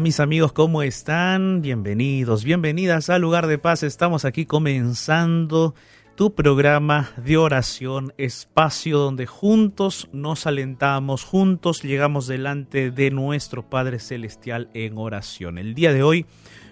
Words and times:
Mis 0.00 0.20
amigos, 0.20 0.52
¿cómo 0.52 0.82
están? 0.82 1.60
Bienvenidos, 1.60 2.44
bienvenidas 2.44 3.10
al 3.10 3.20
lugar 3.22 3.48
de 3.48 3.58
paz. 3.58 3.82
Estamos 3.82 4.24
aquí 4.24 4.46
comenzando 4.46 5.74
tu 6.14 6.34
programa 6.34 7.10
de 7.16 7.36
oración, 7.36 8.14
espacio 8.16 8.98
donde 8.98 9.26
juntos 9.26 10.08
nos 10.12 10.46
alentamos, 10.46 11.24
juntos 11.24 11.82
llegamos 11.82 12.28
delante 12.28 12.92
de 12.92 13.10
nuestro 13.10 13.68
Padre 13.68 13.98
Celestial 13.98 14.70
en 14.72 14.98
oración. 14.98 15.58
El 15.58 15.74
día 15.74 15.92
de 15.92 16.04
hoy 16.04 16.26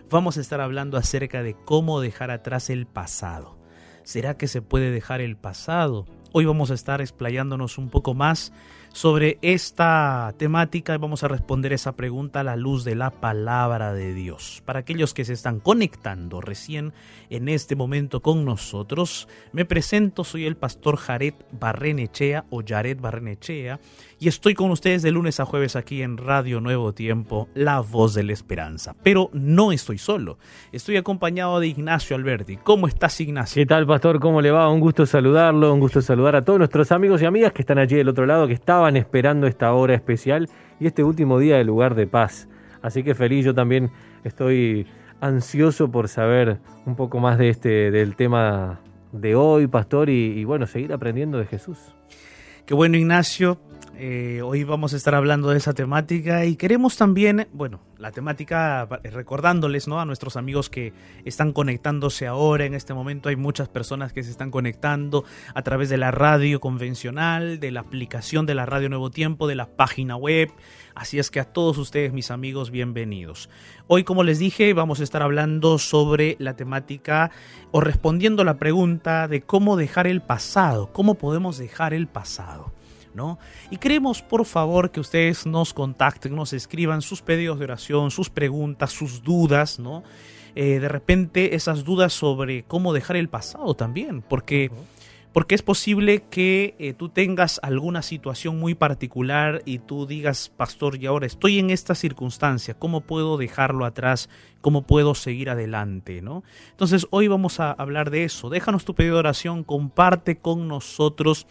vamos 0.08 0.38
a 0.38 0.40
estar 0.40 0.60
hablando 0.60 0.96
acerca 0.96 1.42
de 1.42 1.56
cómo 1.64 2.00
dejar 2.00 2.30
atrás 2.30 2.70
el 2.70 2.86
pasado. 2.86 3.58
¿Será 4.04 4.36
que 4.36 4.46
se 4.46 4.62
puede 4.62 4.92
dejar 4.92 5.20
el 5.20 5.36
pasado? 5.36 6.06
Hoy 6.32 6.44
vamos 6.44 6.70
a 6.70 6.74
estar 6.74 7.00
explayándonos 7.00 7.76
un 7.76 7.88
poco 7.88 8.14
más 8.14 8.52
sobre 8.92 9.38
esta 9.42 10.34
temática 10.38 10.96
vamos 10.98 11.22
a 11.22 11.28
responder 11.28 11.72
esa 11.72 11.96
pregunta 11.96 12.40
a 12.40 12.44
la 12.44 12.56
luz 12.56 12.84
de 12.84 12.94
la 12.94 13.10
palabra 13.10 13.92
de 13.92 14.14
Dios. 14.14 14.62
Para 14.64 14.80
aquellos 14.80 15.14
que 15.14 15.24
se 15.24 15.32
están 15.32 15.60
conectando 15.60 16.40
recién 16.40 16.92
en 17.30 17.48
este 17.48 17.76
momento 17.76 18.20
con 18.22 18.44
nosotros, 18.44 19.28
me 19.52 19.64
presento, 19.64 20.24
soy 20.24 20.46
el 20.46 20.56
pastor 20.56 20.96
Jared 20.96 21.34
Barrenechea 21.52 22.44
o 22.50 22.62
Jared 22.66 23.00
Barrenechea 23.00 23.80
y 24.18 24.28
estoy 24.28 24.54
con 24.54 24.70
ustedes 24.70 25.02
de 25.02 25.10
lunes 25.10 25.40
a 25.40 25.44
jueves 25.44 25.76
aquí 25.76 26.02
en 26.02 26.16
Radio 26.16 26.60
Nuevo 26.60 26.94
Tiempo, 26.94 27.48
La 27.54 27.80
Voz 27.80 28.14
de 28.14 28.22
la 28.22 28.32
Esperanza. 28.32 28.94
Pero 29.02 29.28
no 29.32 29.72
estoy 29.72 29.98
solo, 29.98 30.38
estoy 30.72 30.96
acompañado 30.96 31.60
de 31.60 31.66
Ignacio 31.66 32.16
Alberti. 32.16 32.56
¿Cómo 32.56 32.88
estás 32.88 33.20
Ignacio? 33.20 33.60
¿Qué 33.60 33.66
tal 33.66 33.86
pastor? 33.86 34.20
¿Cómo 34.20 34.40
le 34.40 34.50
va? 34.50 34.70
Un 34.70 34.80
gusto 34.80 35.04
saludarlo, 35.04 35.72
un 35.72 35.80
gusto 35.80 36.00
saludar 36.00 36.36
a 36.36 36.44
todos 36.44 36.58
nuestros 36.58 36.92
amigos 36.92 37.20
y 37.20 37.26
amigas 37.26 37.52
que 37.52 37.62
están 37.62 37.78
allí 37.78 37.96
del 37.96 38.08
otro 38.08 38.24
lado, 38.24 38.46
que 38.46 38.54
estaban 38.76 38.98
esperando 38.98 39.46
esta 39.46 39.72
hora 39.72 39.94
especial 39.94 40.50
y 40.78 40.86
este 40.86 41.02
último 41.02 41.38
día 41.38 41.56
de 41.56 41.64
lugar 41.64 41.94
de 41.94 42.06
paz. 42.06 42.46
Así 42.82 43.02
que 43.02 43.14
feliz, 43.14 43.42
yo 43.42 43.54
también 43.54 43.90
estoy 44.22 44.86
ansioso 45.18 45.90
por 45.90 46.08
saber 46.08 46.58
un 46.84 46.94
poco 46.94 47.18
más 47.18 47.38
de 47.38 47.48
este, 47.48 47.90
del 47.90 48.16
tema 48.16 48.80
de 49.12 49.34
hoy, 49.34 49.66
pastor, 49.66 50.10
y, 50.10 50.38
y 50.38 50.44
bueno, 50.44 50.66
seguir 50.66 50.92
aprendiendo 50.92 51.38
de 51.38 51.46
Jesús. 51.46 51.78
Qué 52.66 52.74
bueno, 52.74 52.98
Ignacio. 52.98 53.58
Eh, 53.98 54.42
hoy 54.44 54.62
vamos 54.62 54.92
a 54.92 54.96
estar 54.96 55.14
hablando 55.14 55.48
de 55.48 55.56
esa 55.56 55.72
temática 55.72 56.44
y 56.44 56.56
queremos 56.56 56.98
también, 56.98 57.48
bueno, 57.54 57.80
la 57.96 58.10
temática, 58.12 58.86
recordándoles 59.04 59.88
¿no? 59.88 59.98
a 59.98 60.04
nuestros 60.04 60.36
amigos 60.36 60.68
que 60.68 60.92
están 61.24 61.54
conectándose 61.54 62.26
ahora, 62.26 62.66
en 62.66 62.74
este 62.74 62.92
momento 62.92 63.30
hay 63.30 63.36
muchas 63.36 63.70
personas 63.70 64.12
que 64.12 64.22
se 64.22 64.30
están 64.30 64.50
conectando 64.50 65.24
a 65.54 65.62
través 65.62 65.88
de 65.88 65.96
la 65.96 66.10
radio 66.10 66.60
convencional, 66.60 67.58
de 67.58 67.70
la 67.70 67.80
aplicación 67.80 68.44
de 68.44 68.54
la 68.54 68.66
Radio 68.66 68.90
Nuevo 68.90 69.08
Tiempo, 69.08 69.46
de 69.46 69.54
la 69.54 69.64
página 69.64 70.14
web, 70.14 70.50
así 70.94 71.18
es 71.18 71.30
que 71.30 71.40
a 71.40 71.46
todos 71.46 71.78
ustedes, 71.78 72.12
mis 72.12 72.30
amigos, 72.30 72.70
bienvenidos. 72.70 73.48
Hoy, 73.86 74.04
como 74.04 74.24
les 74.24 74.38
dije, 74.38 74.74
vamos 74.74 75.00
a 75.00 75.04
estar 75.04 75.22
hablando 75.22 75.78
sobre 75.78 76.36
la 76.38 76.54
temática 76.54 77.30
o 77.70 77.80
respondiendo 77.80 78.44
la 78.44 78.58
pregunta 78.58 79.26
de 79.26 79.40
cómo 79.40 79.78
dejar 79.78 80.06
el 80.06 80.20
pasado, 80.20 80.92
cómo 80.92 81.14
podemos 81.14 81.56
dejar 81.56 81.94
el 81.94 82.08
pasado. 82.08 82.74
Y 83.70 83.76
queremos, 83.78 84.22
por 84.22 84.44
favor, 84.44 84.90
que 84.90 85.00
ustedes 85.00 85.46
nos 85.46 85.72
contacten, 85.72 86.34
nos 86.34 86.52
escriban 86.52 87.02
sus 87.02 87.22
pedidos 87.22 87.58
de 87.58 87.64
oración, 87.64 88.10
sus 88.10 88.30
preguntas, 88.30 88.92
sus 88.92 89.22
dudas, 89.22 89.78
¿no? 89.78 90.02
Eh, 90.54 90.80
de 90.80 90.88
repente 90.88 91.54
esas 91.54 91.84
dudas 91.84 92.14
sobre 92.14 92.62
cómo 92.64 92.92
dejar 92.92 93.16
el 93.16 93.28
pasado 93.28 93.74
también, 93.74 94.22
porque... 94.22 94.70
Porque 95.32 95.54
es 95.54 95.60
posible 95.60 96.22
que 96.30 96.74
eh, 96.78 96.94
tú 96.94 97.10
tengas 97.10 97.60
alguna 97.62 98.00
situación 98.00 98.58
muy 98.58 98.74
particular 98.74 99.60
y 99.66 99.80
tú 99.80 100.06
digas, 100.06 100.50
pastor, 100.56 100.96
y 100.96 101.04
ahora 101.04 101.26
estoy 101.26 101.58
en 101.58 101.68
esta 101.68 101.94
circunstancia, 101.94 102.72
¿cómo 102.72 103.02
puedo 103.02 103.36
dejarlo 103.36 103.84
atrás? 103.84 104.30
¿Cómo 104.62 104.86
puedo 104.86 105.14
seguir 105.14 105.50
adelante? 105.50 106.22
¿no? 106.22 106.42
Entonces 106.70 107.06
hoy 107.10 107.28
vamos 107.28 107.60
a 107.60 107.70
hablar 107.72 108.08
de 108.08 108.24
eso. 108.24 108.48
Déjanos 108.48 108.86
tu 108.86 108.94
pedido 108.94 109.16
de 109.16 109.20
oración, 109.20 109.62
comparte 109.62 110.38
con 110.38 110.68
nosotros 110.68 111.46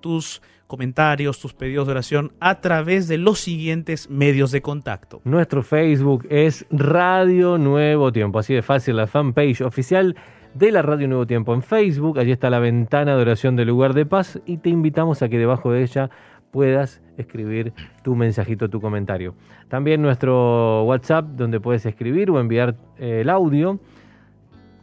tus 0.00 0.42
comentarios, 0.70 1.40
tus 1.40 1.52
pedidos 1.52 1.88
de 1.88 1.90
oración 1.90 2.32
a 2.38 2.60
través 2.60 3.08
de 3.08 3.18
los 3.18 3.40
siguientes 3.40 4.08
medios 4.08 4.52
de 4.52 4.62
contacto. 4.62 5.20
Nuestro 5.24 5.64
Facebook 5.64 6.28
es 6.30 6.64
Radio 6.70 7.58
Nuevo 7.58 8.12
Tiempo, 8.12 8.38
así 8.38 8.54
de 8.54 8.62
fácil, 8.62 8.96
la 8.96 9.08
fanpage 9.08 9.62
oficial 9.62 10.14
de 10.54 10.70
la 10.70 10.82
Radio 10.82 11.08
Nuevo 11.08 11.26
Tiempo 11.26 11.54
en 11.54 11.62
Facebook. 11.62 12.20
Allí 12.20 12.30
está 12.30 12.50
la 12.50 12.60
ventana 12.60 13.16
de 13.16 13.20
oración 13.20 13.56
del 13.56 13.66
lugar 13.66 13.94
de 13.94 14.06
paz 14.06 14.40
y 14.46 14.58
te 14.58 14.70
invitamos 14.70 15.22
a 15.22 15.28
que 15.28 15.38
debajo 15.38 15.72
de 15.72 15.82
ella 15.82 16.08
puedas 16.52 17.02
escribir 17.18 17.72
tu 18.04 18.14
mensajito, 18.14 18.70
tu 18.70 18.80
comentario. 18.80 19.34
También 19.66 20.00
nuestro 20.00 20.84
WhatsApp 20.84 21.24
donde 21.30 21.58
puedes 21.58 21.84
escribir 21.84 22.30
o 22.30 22.38
enviar 22.38 22.76
eh, 22.96 23.22
el 23.22 23.28
audio 23.28 23.80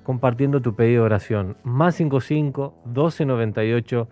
compartiendo 0.03 0.61
tu 0.61 0.75
pedido 0.75 1.03
de 1.03 1.05
oración. 1.05 1.55
Más 1.63 1.95
55 1.95 2.75
1298 2.85 4.09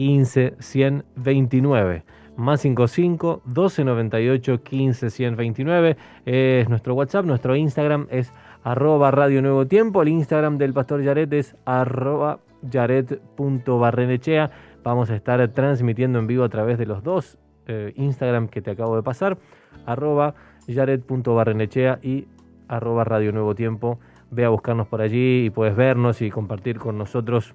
15 0.00 0.54
129. 0.60 2.04
Más 2.38 2.62
55 2.62 3.42
1298 3.44 4.62
15 4.62 5.10
129 5.10 5.96
es 6.24 6.70
nuestro 6.70 6.94
WhatsApp, 6.94 7.26
nuestro 7.26 7.54
Instagram 7.54 8.06
es 8.10 8.32
arroba 8.64 9.10
Radio 9.10 9.42
Nuevo 9.42 9.66
Tiempo, 9.66 10.00
el 10.00 10.08
Instagram 10.08 10.56
del 10.56 10.72
Pastor 10.72 11.02
Yaret 11.02 11.30
es 11.34 11.54
arroba 11.66 12.38
yaret.barrenechea. 12.62 14.50
Vamos 14.82 15.10
a 15.10 15.16
estar 15.16 15.46
transmitiendo 15.48 16.18
en 16.18 16.26
vivo 16.26 16.44
a 16.44 16.48
través 16.48 16.78
de 16.78 16.86
los 16.86 17.02
dos 17.02 17.36
eh, 17.66 17.92
Instagram 17.96 18.48
que 18.48 18.62
te 18.62 18.70
acabo 18.70 18.96
de 18.96 19.02
pasar, 19.02 19.36
arroba 19.84 20.34
yaret.barrenechea 20.66 21.98
y 22.02 22.26
arroba 22.68 23.04
Radio 23.04 23.32
Nuevo 23.32 23.54
Tiempo. 23.54 24.00
Ve 24.30 24.46
a 24.46 24.48
buscarnos 24.48 24.86
por 24.86 25.02
allí 25.02 25.44
y 25.44 25.50
puedes 25.50 25.76
vernos 25.76 26.22
y 26.22 26.30
compartir 26.30 26.78
con 26.78 26.96
nosotros 26.96 27.54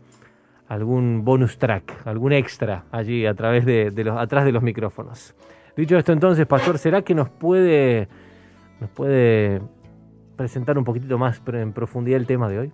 algún 0.67 1.23
bonus 1.23 1.57
track, 1.57 2.05
algún 2.05 2.33
extra 2.33 2.85
allí 2.91 3.25
a 3.25 3.33
través 3.33 3.65
de, 3.65 3.91
los, 4.03 4.17
atrás 4.17 4.45
de 4.45 4.51
los 4.51 4.63
micrófonos. 4.63 5.35
Dicho 5.75 5.97
esto 5.97 6.13
entonces, 6.13 6.45
Pastor, 6.47 6.77
¿será 6.77 7.01
que 7.01 7.13
nos 7.13 7.29
puede, 7.29 8.07
nos 8.79 8.89
puede 8.91 9.61
presentar 10.35 10.77
un 10.77 10.83
poquitito 10.83 11.17
más 11.17 11.41
en 11.47 11.73
profundidad 11.73 12.19
el 12.19 12.27
tema 12.27 12.49
de 12.49 12.59
hoy? 12.59 12.71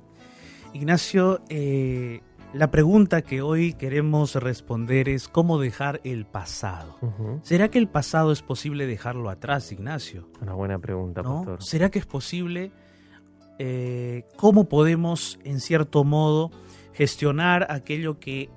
Ignacio, 0.74 1.42
eh, 1.50 2.22
la 2.54 2.70
pregunta 2.70 3.22
que 3.22 3.42
hoy 3.42 3.74
queremos 3.74 4.36
responder 4.36 5.10
es 5.10 5.28
cómo 5.28 5.60
dejar 5.60 6.00
el 6.04 6.26
pasado. 6.26 6.98
¿Será 7.44 7.70
que 7.70 7.80
el 7.80 7.88
pasado 7.88 8.32
es 8.32 8.42
posible 8.42 8.86
dejarlo 8.86 9.30
atrás, 9.30 9.72
Ignacio? 9.72 10.30
Una 10.42 10.54
buena 10.54 10.80
pregunta, 10.80 11.24
Pastor. 11.24 11.64
¿Será 11.64 11.90
que 11.90 12.00
es 12.00 12.06
posible? 12.06 12.72
Eh, 13.58 14.26
¿Cómo 14.38 14.70
podemos, 14.70 15.40
en 15.44 15.60
cierto 15.60 16.04
modo, 16.04 16.52
gestionar 16.94 17.68
aquello 17.70 18.20
que 18.20 18.50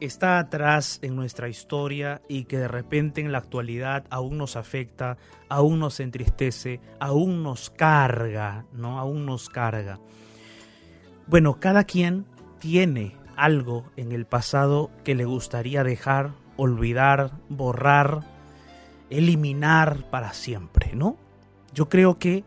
está 0.00 0.38
atrás 0.38 0.98
en 1.02 1.16
nuestra 1.16 1.48
historia 1.48 2.22
y 2.28 2.44
que 2.44 2.58
de 2.58 2.68
repente 2.68 3.20
en 3.20 3.32
la 3.32 3.38
actualidad 3.38 4.04
aún 4.10 4.38
nos 4.38 4.56
afecta, 4.56 5.16
aún 5.48 5.78
nos 5.78 6.00
entristece, 6.00 6.80
aún 7.00 7.42
nos 7.42 7.70
carga, 7.70 8.64
¿no? 8.72 8.98
Aún 8.98 9.26
nos 9.26 9.48
carga. 9.48 9.98
Bueno, 11.26 11.60
cada 11.60 11.84
quien 11.84 12.26
tiene 12.58 13.16
algo 13.36 13.84
en 13.96 14.12
el 14.12 14.24
pasado 14.24 14.90
que 15.04 15.14
le 15.14 15.24
gustaría 15.24 15.84
dejar, 15.84 16.32
olvidar, 16.56 17.32
borrar, 17.48 18.20
eliminar 19.10 20.08
para 20.10 20.32
siempre, 20.32 20.92
¿no? 20.94 21.16
Yo 21.74 21.88
creo 21.88 22.18
que 22.18 22.44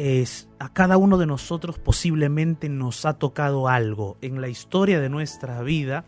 es, 0.00 0.48
a 0.58 0.72
cada 0.72 0.96
uno 0.96 1.18
de 1.18 1.26
nosotros 1.26 1.78
posiblemente 1.78 2.70
nos 2.70 3.04
ha 3.04 3.18
tocado 3.18 3.68
algo 3.68 4.16
en 4.22 4.40
la 4.40 4.48
historia 4.48 4.98
de 4.98 5.10
nuestra 5.10 5.60
vida, 5.60 6.06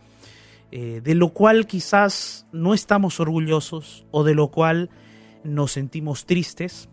eh, 0.70 1.02
de 1.04 1.14
lo 1.14 1.34
cual 1.34 1.66
quizás 1.66 2.46
no 2.52 2.72
estamos 2.72 3.20
orgullosos 3.20 4.06
o 4.10 4.24
de 4.24 4.34
lo 4.34 4.50
cual 4.50 4.88
nos 5.44 5.72
sentimos 5.72 6.24
tristes, 6.24 6.88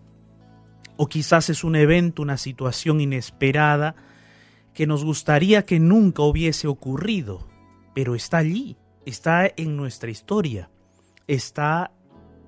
o 0.98 1.08
quizás 1.08 1.50
es 1.50 1.64
un 1.64 1.78
evento, 1.78 2.22
una 2.22 2.36
situación 2.36 3.00
inesperada 3.00 3.96
que 4.74 4.86
nos 4.86 5.06
gustaría 5.06 5.66
que 5.66 5.80
nunca 5.80 6.24
hubiese 6.24 6.68
ocurrido, 6.68 7.48
pero 7.96 8.14
está 8.14 8.40
allí, 8.40 8.76
está 9.06 9.50
en 9.56 9.78
nuestra 9.78 10.12
historia, 10.12 10.70
está 11.28 11.92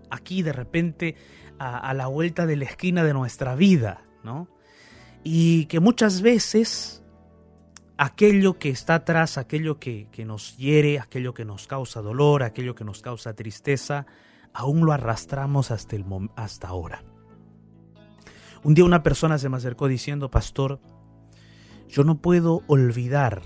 aquí 0.10 0.42
de 0.42 0.52
repente 0.52 1.16
a, 1.58 1.78
a 1.78 1.94
la 1.94 2.08
vuelta 2.08 2.46
de 2.46 2.58
la 2.58 2.66
esquina 2.66 3.06
de 3.06 3.14
nuestra 3.14 3.56
vida. 3.56 4.02
¿No? 4.24 4.48
Y 5.24 5.66
que 5.66 5.80
muchas 5.80 6.22
veces 6.22 7.02
aquello 7.98 8.58
que 8.58 8.70
está 8.70 8.96
atrás, 8.96 9.38
aquello 9.38 9.80
que, 9.80 10.08
nos 10.26 10.58
hiere, 10.58 11.00
aquello 11.00 11.36
que 11.36 11.46
nos 11.46 11.68
causa 11.68 12.02
dolor, 12.02 12.42
aquello 12.42 12.74
que 12.74 12.84
nos 12.84 13.02
causa 13.02 13.36
tristeza, 13.36 14.08
aún 14.54 14.86
lo 14.86 14.92
arrastramos 14.92 15.70
hasta, 15.70 15.96
el 15.96 16.06
hasta 16.36 16.68
ahora. 16.68 17.04
Un 18.64 18.74
día 18.74 18.86
una 18.86 19.04
persona 19.04 19.38
se 19.38 19.50
me 19.50 19.58
acercó 19.58 19.88
diciendo, 19.88 20.32
pastor, 20.32 20.80
yo 21.88 22.04
no 22.04 22.22
puedo 22.22 22.64
olvidar 22.66 23.44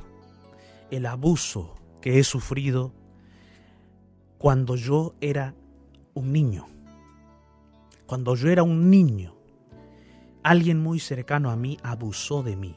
el 0.90 1.06
abuso 1.06 1.76
que 2.02 2.20
he 2.20 2.24
sufrido 2.24 2.94
cuando 4.38 4.78
yo 4.78 5.16
era 5.20 5.54
un 6.14 6.32
niño. 6.32 6.68
Cuando 8.06 8.36
yo 8.36 8.50
era 8.50 8.64
un 8.64 8.90
niño 8.90 9.35
alguien 10.46 10.80
muy 10.80 11.00
cercano 11.00 11.50
a 11.50 11.56
mí 11.56 11.80
abusó 11.82 12.44
de 12.44 12.56
mí 12.56 12.76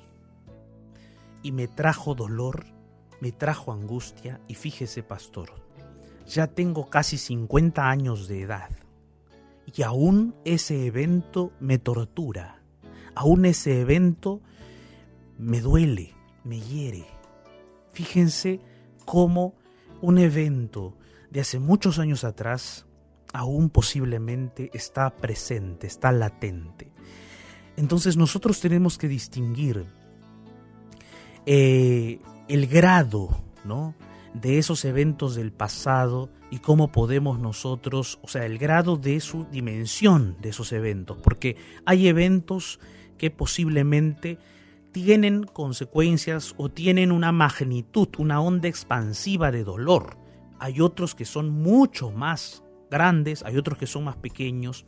y 1.42 1.52
me 1.52 1.68
trajo 1.68 2.14
dolor, 2.14 2.64
me 3.20 3.30
trajo 3.30 3.74
angustia 3.74 4.40
y 4.48 4.54
fíjese 4.54 5.02
pastor, 5.02 5.50
ya 6.26 6.46
tengo 6.46 6.88
casi 6.88 7.18
50 7.18 7.90
años 7.90 8.26
de 8.26 8.40
edad 8.40 8.70
y 9.66 9.82
aún 9.82 10.34
ese 10.46 10.86
evento 10.86 11.52
me 11.60 11.76
tortura, 11.78 12.62
aún 13.14 13.44
ese 13.44 13.82
evento 13.82 14.40
me 15.36 15.60
duele, 15.60 16.14
me 16.44 16.62
hiere. 16.62 17.04
Fíjense 17.92 18.60
cómo 19.04 19.52
un 20.00 20.16
evento 20.16 20.96
de 21.30 21.40
hace 21.40 21.58
muchos 21.58 21.98
años 21.98 22.24
atrás 22.24 22.86
aún 23.34 23.68
posiblemente 23.68 24.70
está 24.72 25.14
presente, 25.14 25.86
está 25.86 26.12
latente. 26.12 26.87
Entonces 27.78 28.16
nosotros 28.16 28.58
tenemos 28.58 28.98
que 28.98 29.06
distinguir 29.06 29.86
eh, 31.46 32.18
el 32.48 32.66
grado 32.66 33.40
¿no? 33.64 33.94
de 34.34 34.58
esos 34.58 34.84
eventos 34.84 35.36
del 35.36 35.52
pasado 35.52 36.28
y 36.50 36.58
cómo 36.58 36.90
podemos 36.90 37.38
nosotros, 37.38 38.18
o 38.22 38.26
sea, 38.26 38.46
el 38.46 38.58
grado 38.58 38.96
de 38.96 39.20
su 39.20 39.44
dimensión 39.44 40.36
de 40.40 40.48
esos 40.48 40.72
eventos, 40.72 41.18
porque 41.22 41.56
hay 41.86 42.08
eventos 42.08 42.80
que 43.16 43.30
posiblemente 43.30 44.38
tienen 44.90 45.44
consecuencias 45.44 46.54
o 46.56 46.70
tienen 46.70 47.12
una 47.12 47.30
magnitud, 47.30 48.08
una 48.18 48.40
onda 48.40 48.66
expansiva 48.66 49.52
de 49.52 49.62
dolor. 49.62 50.16
Hay 50.58 50.80
otros 50.80 51.14
que 51.14 51.24
son 51.24 51.50
mucho 51.50 52.10
más 52.10 52.64
grandes, 52.90 53.44
hay 53.44 53.56
otros 53.56 53.78
que 53.78 53.86
son 53.86 54.02
más 54.02 54.16
pequeños 54.16 54.84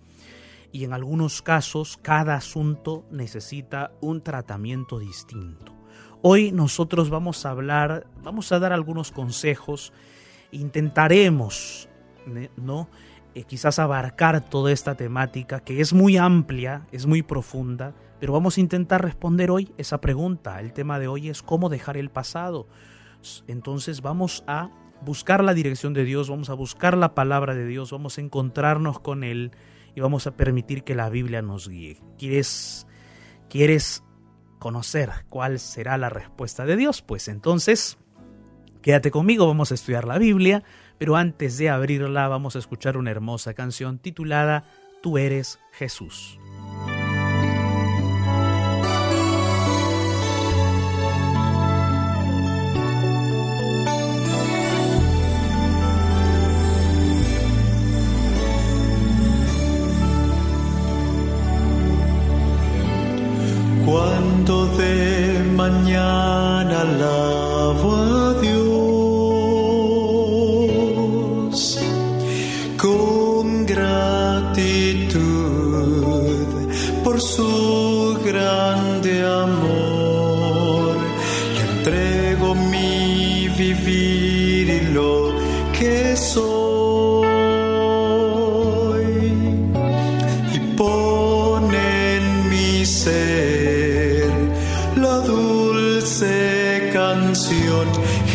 y 0.73 0.85
en 0.85 0.93
algunos 0.93 1.43
casos 1.43 1.99
cada 2.01 2.35
asunto 2.35 3.05
necesita 3.11 3.93
un 4.01 4.23
tratamiento 4.23 4.99
distinto. 4.99 5.75
Hoy 6.23 6.53
nosotros 6.53 7.11
vamos 7.11 7.47
a 7.47 7.51
hablar, 7.51 8.07
vamos 8.23 8.53
a 8.53 8.59
dar 8.59 8.73
algunos 8.73 9.11
consejos, 9.11 9.93
intentaremos, 10.53 11.89
¿no? 12.57 12.89
Eh, 13.35 13.45
quizás 13.45 13.79
abarcar 13.79 14.45
toda 14.45 14.73
esta 14.73 14.97
temática 14.97 15.61
que 15.61 15.81
es 15.81 15.93
muy 15.93 16.17
amplia, 16.17 16.87
es 16.91 17.07
muy 17.07 17.23
profunda, 17.23 17.95
pero 18.19 18.33
vamos 18.33 18.59
a 18.59 18.61
intentar 18.61 19.03
responder 19.03 19.51
hoy 19.51 19.73
esa 19.79 20.01
pregunta. 20.01 20.61
El 20.61 20.73
tema 20.73 20.99
de 20.99 21.09
hoy 21.09 21.29
es 21.29 21.43
cómo 21.43 21.69
dejar 21.69 21.97
el 21.97 22.11
pasado. 22.11 22.67
Entonces 23.47 24.03
vamos 24.03 24.43
a 24.47 24.71
buscar 25.03 25.43
la 25.45 25.55
dirección 25.55 25.95
de 25.95 26.05
Dios, 26.05 26.29
vamos 26.29 26.51
a 26.51 26.55
buscar 26.55 26.97
la 26.97 27.15
palabra 27.15 27.55
de 27.55 27.67
Dios, 27.67 27.93
vamos 27.93 28.19
a 28.19 28.21
encontrarnos 28.21 29.01
con 29.01 29.25
Él 29.25 29.53
y 29.95 30.01
vamos 30.01 30.27
a 30.27 30.37
permitir 30.37 30.85
que 30.85 30.95
la 30.95 31.09
Biblia 31.09 31.43
nos 31.43 31.69
guíe. 31.69 31.99
¿Quieres, 32.19 32.87
quieres 33.49 34.03
conocer 34.59 35.11
cuál 35.29 35.59
será 35.59 35.99
la 35.99 36.11
respuesta 36.11 36.65
de 36.65 36.77
Dios? 36.77 37.03
Pues 37.03 37.29
entonces, 37.29 37.99
quédate 38.83 39.11
conmigo, 39.11 39.47
vamos 39.47 39.71
a 39.71 39.75
estudiar 39.75 40.07
la 40.07 40.19
Biblia, 40.19 40.63
pero 40.99 41.17
antes 41.17 41.59
de 41.59 41.71
abrirla 41.71 42.29
vamos 42.29 42.57
a 42.57 42.59
escuchar 42.59 42.97
una 42.97 43.11
hermosa 43.11 43.55
canción 43.55 43.99
titulada 43.99 44.65
Tú 45.03 45.17
eres 45.17 45.59
Jesús. 45.73 46.39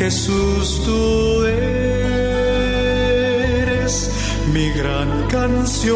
Jesús, 0.05 0.85
tú 0.85 1.45
eres 1.45 2.11
mi 4.53 4.69
gran 4.69 5.09
canción. 5.29 5.95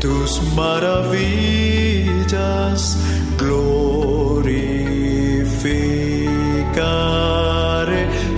Tus 0.00 0.42
maravillas 0.56 1.78
glorificaré. 3.38 4.02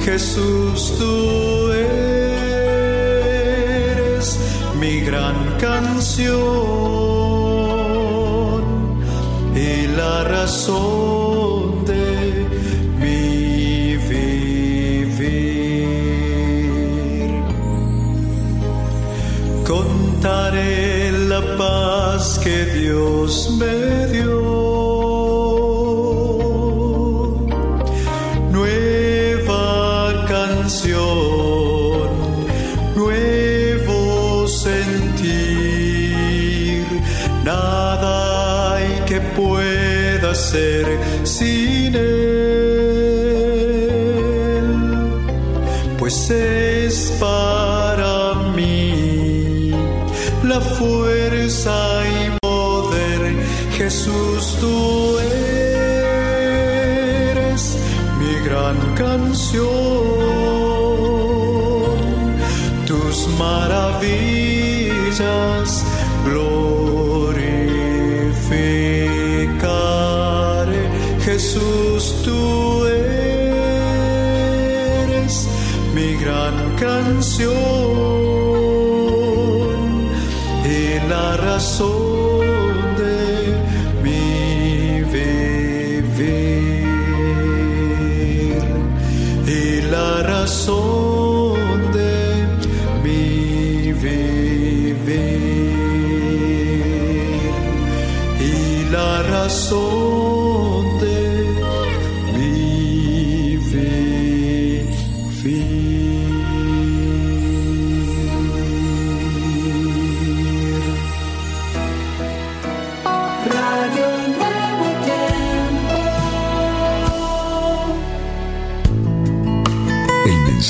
Jesús, 0.05 0.99
tú 0.99 1.73
eres 2.93 4.39
mi 4.79 5.01
gran 5.01 5.57
canción 5.59 6.54
canción, 59.25 59.65
tus 62.87 63.17
maravillas 63.39 64.85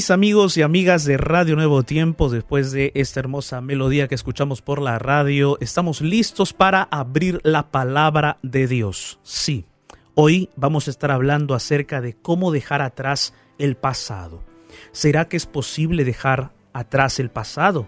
Mis 0.00 0.10
amigos 0.10 0.56
y 0.56 0.62
amigas 0.62 1.04
de 1.04 1.18
Radio 1.18 1.56
Nuevo 1.56 1.82
Tiempo, 1.82 2.30
después 2.30 2.72
de 2.72 2.90
esta 2.94 3.20
hermosa 3.20 3.60
melodía 3.60 4.08
que 4.08 4.14
escuchamos 4.14 4.62
por 4.62 4.80
la 4.80 4.98
radio, 4.98 5.58
estamos 5.60 6.00
listos 6.00 6.54
para 6.54 6.84
abrir 6.84 7.38
la 7.44 7.70
palabra 7.70 8.38
de 8.42 8.66
Dios. 8.66 9.20
Sí, 9.22 9.66
hoy 10.14 10.48
vamos 10.56 10.88
a 10.88 10.90
estar 10.90 11.10
hablando 11.10 11.54
acerca 11.54 12.00
de 12.00 12.14
cómo 12.14 12.50
dejar 12.50 12.80
atrás 12.80 13.34
el 13.58 13.76
pasado. 13.76 14.42
¿Será 14.90 15.28
que 15.28 15.36
es 15.36 15.44
posible 15.44 16.06
dejar 16.06 16.54
atrás 16.72 17.20
el 17.20 17.28
pasado? 17.28 17.86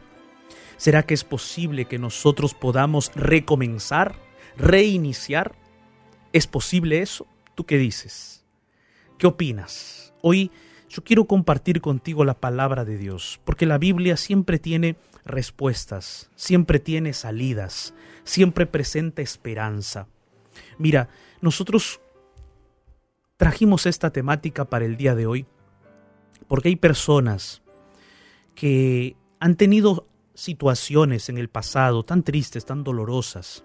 ¿Será 0.76 1.04
que 1.04 1.14
es 1.14 1.24
posible 1.24 1.86
que 1.86 1.98
nosotros 1.98 2.52
podamos 2.52 3.10
recomenzar, 3.14 4.16
reiniciar? 4.58 5.54
¿Es 6.34 6.46
posible 6.46 7.00
eso? 7.00 7.26
¿Tú 7.54 7.64
qué 7.64 7.78
dices? 7.78 8.44
¿Qué 9.16 9.26
opinas? 9.26 10.12
Hoy 10.20 10.50
yo 10.92 11.02
quiero 11.02 11.24
compartir 11.24 11.80
contigo 11.80 12.22
la 12.22 12.38
palabra 12.38 12.84
de 12.84 12.98
Dios, 12.98 13.40
porque 13.44 13.64
la 13.64 13.78
Biblia 13.78 14.18
siempre 14.18 14.58
tiene 14.58 14.96
respuestas, 15.24 16.30
siempre 16.36 16.80
tiene 16.80 17.14
salidas, 17.14 17.94
siempre 18.24 18.66
presenta 18.66 19.22
esperanza. 19.22 20.06
Mira, 20.76 21.08
nosotros 21.40 22.02
trajimos 23.38 23.86
esta 23.86 24.10
temática 24.10 24.66
para 24.66 24.84
el 24.84 24.98
día 24.98 25.14
de 25.14 25.26
hoy, 25.26 25.46
porque 26.46 26.68
hay 26.68 26.76
personas 26.76 27.62
que 28.54 29.16
han 29.40 29.56
tenido 29.56 30.06
situaciones 30.34 31.30
en 31.30 31.38
el 31.38 31.48
pasado 31.48 32.02
tan 32.02 32.22
tristes, 32.22 32.66
tan 32.66 32.84
dolorosas, 32.84 33.64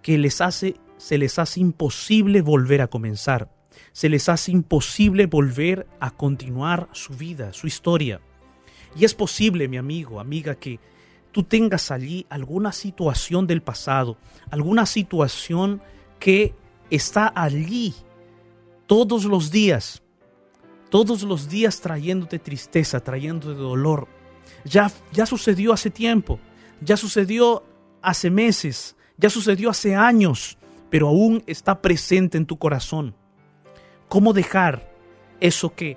que 0.00 0.16
les 0.16 0.40
hace, 0.40 0.76
se 0.96 1.18
les 1.18 1.40
hace 1.40 1.58
imposible 1.58 2.40
volver 2.40 2.82
a 2.82 2.86
comenzar 2.86 3.50
se 3.92 4.08
les 4.08 4.28
hace 4.28 4.52
imposible 4.52 5.26
volver 5.26 5.86
a 6.00 6.10
continuar 6.10 6.88
su 6.92 7.14
vida, 7.14 7.52
su 7.52 7.66
historia. 7.66 8.20
Y 8.96 9.04
es 9.04 9.14
posible, 9.14 9.68
mi 9.68 9.76
amigo, 9.76 10.20
amiga, 10.20 10.54
que 10.54 10.80
tú 11.30 11.42
tengas 11.42 11.90
allí 11.90 12.26
alguna 12.28 12.72
situación 12.72 13.46
del 13.46 13.62
pasado, 13.62 14.16
alguna 14.50 14.86
situación 14.86 15.82
que 16.18 16.54
está 16.90 17.32
allí 17.34 17.94
todos 18.86 19.24
los 19.24 19.50
días, 19.50 20.02
todos 20.90 21.22
los 21.22 21.48
días 21.48 21.80
trayéndote 21.80 22.38
tristeza, 22.38 23.00
trayéndote 23.00 23.54
dolor. 23.54 24.08
Ya, 24.64 24.90
ya 25.12 25.24
sucedió 25.24 25.72
hace 25.72 25.90
tiempo, 25.90 26.38
ya 26.80 26.96
sucedió 26.96 27.64
hace 28.02 28.30
meses, 28.30 28.96
ya 29.16 29.30
sucedió 29.30 29.70
hace 29.70 29.94
años, 29.94 30.58
pero 30.90 31.08
aún 31.08 31.42
está 31.46 31.80
presente 31.80 32.36
en 32.36 32.44
tu 32.44 32.58
corazón. 32.58 33.14
¿Cómo 34.12 34.34
dejar 34.34 34.92
eso 35.40 35.74
que 35.74 35.96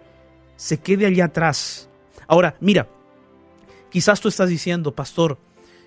se 0.56 0.78
quede 0.78 1.06
allá 1.06 1.26
atrás? 1.26 1.90
Ahora, 2.30 2.56
mira, 2.62 2.88
quizás 3.90 4.22
tú 4.22 4.30
estás 4.30 4.48
diciendo, 4.48 4.96
pastor, 4.96 5.38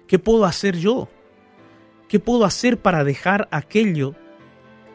¿qué 0.07 0.19
puedo 0.19 0.45
hacer 0.45 0.77
yo? 0.77 1.09
¿Qué 2.07 2.21
puedo 2.21 2.45
hacer 2.45 2.83
para 2.83 3.03
dejar 3.03 3.49
aquello 3.51 4.15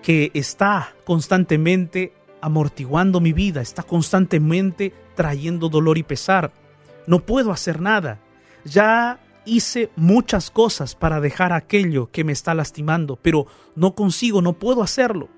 que 0.03 0.29
está 0.35 0.93
constantemente 1.05 2.13
amortiguando 2.39 3.19
mi 3.19 3.33
vida, 3.33 3.61
está 3.61 3.81
constantemente 3.81 4.93
trayendo 5.15 5.69
dolor 5.69 5.97
y 5.97 6.03
pesar? 6.03 6.53
No 7.07 7.25
puedo 7.25 7.51
hacer 7.51 7.81
nada. 7.81 8.19
Ya 8.63 9.19
hice 9.43 9.89
muchas 9.95 10.51
cosas 10.51 10.93
para 10.93 11.19
dejar 11.19 11.51
aquello 11.51 12.11
que 12.11 12.23
me 12.23 12.31
está 12.31 12.53
lastimando, 12.53 13.15
pero 13.19 13.47
no 13.75 13.95
consigo, 13.95 14.39
no 14.43 14.53
puedo 14.53 14.83
hacerlo. 14.83 15.29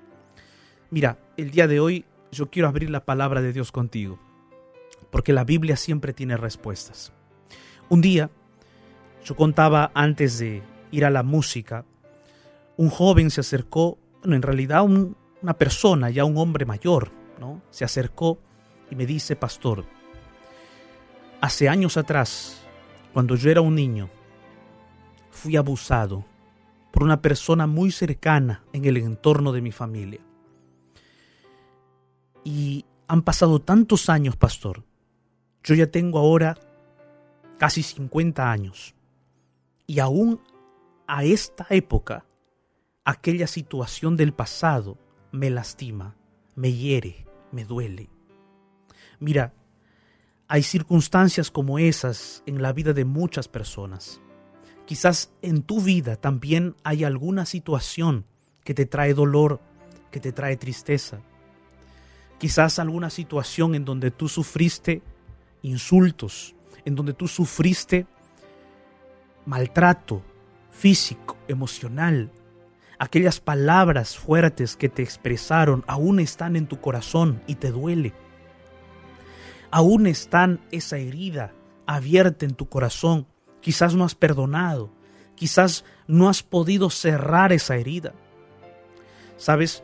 Mira, 0.90 1.18
el 1.36 1.50
día 1.50 1.66
de 1.66 1.80
hoy 1.80 2.04
yo 2.30 2.48
quiero 2.50 2.68
abrir 2.68 2.90
la 2.90 3.04
palabra 3.04 3.42
de 3.42 3.52
Dios 3.52 3.72
contigo, 3.72 4.18
porque 5.10 5.32
la 5.32 5.44
Biblia 5.44 5.76
siempre 5.76 6.12
tiene 6.12 6.36
respuestas. 6.36 7.12
Un 7.88 8.00
día, 8.00 8.30
yo 9.24 9.34
contaba 9.34 9.90
antes 9.94 10.38
de 10.38 10.62
ir 10.92 11.04
a 11.04 11.10
la 11.10 11.24
música, 11.24 11.84
un 12.76 12.88
joven 12.88 13.30
se 13.30 13.40
acercó, 13.40 13.98
bueno, 14.20 14.36
en 14.36 14.42
realidad 14.42 14.84
una 14.84 15.54
persona, 15.54 16.10
ya 16.10 16.24
un 16.24 16.36
hombre 16.36 16.64
mayor, 16.64 17.10
¿no? 17.40 17.62
Se 17.70 17.84
acercó 17.84 18.38
y 18.90 18.94
me 18.94 19.06
dice, 19.06 19.34
pastor, 19.34 19.84
hace 21.40 21.68
años 21.68 21.96
atrás, 21.96 22.62
cuando 23.12 23.34
yo 23.34 23.50
era 23.50 23.60
un 23.60 23.74
niño, 23.74 24.08
fui 25.30 25.56
abusado 25.56 26.24
por 26.92 27.02
una 27.02 27.20
persona 27.20 27.66
muy 27.66 27.90
cercana 27.90 28.62
en 28.72 28.84
el 28.84 28.98
entorno 28.98 29.52
de 29.52 29.62
mi 29.62 29.72
familia. 29.72 30.20
Y 32.46 32.84
han 33.08 33.22
pasado 33.22 33.60
tantos 33.60 34.08
años, 34.08 34.36
pastor. 34.36 34.84
Yo 35.64 35.74
ya 35.74 35.90
tengo 35.90 36.20
ahora 36.20 36.56
casi 37.58 37.82
50 37.82 38.48
años. 38.48 38.94
Y 39.88 39.98
aún 39.98 40.40
a 41.08 41.24
esta 41.24 41.66
época, 41.70 42.24
aquella 43.04 43.48
situación 43.48 44.16
del 44.16 44.32
pasado 44.32 44.96
me 45.32 45.50
lastima, 45.50 46.14
me 46.54 46.72
hiere, 46.72 47.26
me 47.50 47.64
duele. 47.64 48.10
Mira, 49.18 49.52
hay 50.46 50.62
circunstancias 50.62 51.50
como 51.50 51.80
esas 51.80 52.44
en 52.46 52.62
la 52.62 52.72
vida 52.72 52.92
de 52.92 53.04
muchas 53.04 53.48
personas. 53.48 54.20
Quizás 54.84 55.32
en 55.42 55.64
tu 55.64 55.80
vida 55.80 56.14
también 56.14 56.76
hay 56.84 57.02
alguna 57.02 57.44
situación 57.44 58.24
que 58.62 58.72
te 58.72 58.86
trae 58.86 59.14
dolor, 59.14 59.60
que 60.12 60.20
te 60.20 60.30
trae 60.30 60.56
tristeza 60.56 61.22
Quizás 62.38 62.78
alguna 62.78 63.10
situación 63.10 63.74
en 63.74 63.84
donde 63.84 64.10
tú 64.10 64.28
sufriste 64.28 65.02
insultos, 65.62 66.54
en 66.84 66.94
donde 66.94 67.14
tú 67.14 67.28
sufriste 67.28 68.06
maltrato 69.46 70.22
físico, 70.70 71.36
emocional. 71.48 72.30
Aquellas 72.98 73.40
palabras 73.40 74.16
fuertes 74.16 74.76
que 74.76 74.88
te 74.88 75.02
expresaron 75.02 75.84
aún 75.86 76.20
están 76.20 76.56
en 76.56 76.66
tu 76.66 76.80
corazón 76.80 77.42
y 77.46 77.56
te 77.56 77.70
duele. 77.70 78.12
Aún 79.70 80.06
están 80.06 80.60
esa 80.70 80.98
herida 80.98 81.52
abierta 81.86 82.44
en 82.44 82.54
tu 82.54 82.68
corazón. 82.68 83.26
Quizás 83.60 83.94
no 83.94 84.04
has 84.04 84.14
perdonado. 84.14 84.90
Quizás 85.34 85.84
no 86.06 86.28
has 86.28 86.42
podido 86.42 86.88
cerrar 86.88 87.52
esa 87.52 87.76
herida. 87.76 88.14
Sabes, 89.36 89.82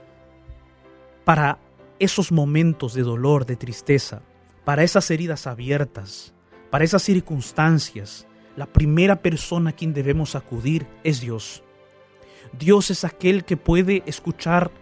para 1.25 1.59
esos 2.03 2.33
momentos 2.33 2.95
de 2.95 3.03
dolor, 3.03 3.47
de 3.47 3.55
tristeza, 3.55 4.23
para 4.65 4.83
esas 4.83 5.09
heridas 5.13 5.47
abiertas, 5.47 6.35
para 6.69 6.85
esas 6.85 7.05
circunstancias, 7.05 8.27
la 8.57 8.67
primera 8.67 9.23
persona 9.23 9.71
a 9.71 9.73
quien 9.73 9.95
debemos 9.95 10.35
acudir 10.35 10.85
es 11.05 11.21
Dios. 11.21 11.63
Dios 12.59 12.91
es 12.91 13.05
aquel 13.05 13.45
que 13.45 13.57
puede 13.57 14.03
escuchar 14.05 14.73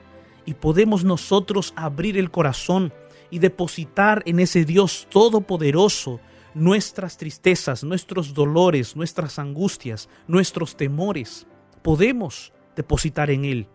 y 0.47 0.55
podemos 0.55 1.05
nosotros 1.05 1.75
abrir 1.77 2.17
el 2.17 2.31
corazón 2.31 2.91
y 3.29 3.39
depositar 3.39 4.23
en 4.25 4.41
ese 4.41 4.65
Dios 4.65 5.07
todopoderoso 5.11 6.21
nuestras 6.55 7.19
tristezas, 7.19 7.85
nuestros 7.85 8.33
dolores, 8.33 8.97
nuestras 8.97 9.39
angustias, 9.39 10.09
nuestros 10.27 10.75
temores. 10.75 11.47
Podemos 11.83 12.55
depositar 12.75 13.31
en 13.31 13.45
Él. 13.45 13.69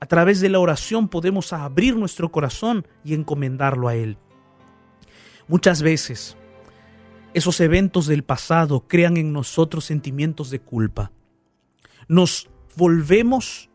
A 0.00 0.06
través 0.06 0.40
de 0.40 0.48
la 0.48 0.60
oración 0.60 1.08
podemos 1.08 1.52
abrir 1.52 1.96
nuestro 1.96 2.30
corazón 2.30 2.86
y 3.04 3.14
encomendarlo 3.14 3.88
a 3.88 3.94
Él. 3.94 4.16
Muchas 5.48 5.82
veces 5.82 6.36
esos 7.34 7.60
eventos 7.60 8.06
del 8.06 8.22
pasado 8.22 8.84
crean 8.86 9.16
en 9.16 9.32
nosotros 9.32 9.84
sentimientos 9.84 10.50
de 10.50 10.60
culpa. 10.60 11.12
Nos 12.06 12.48
volvemos 12.76 13.68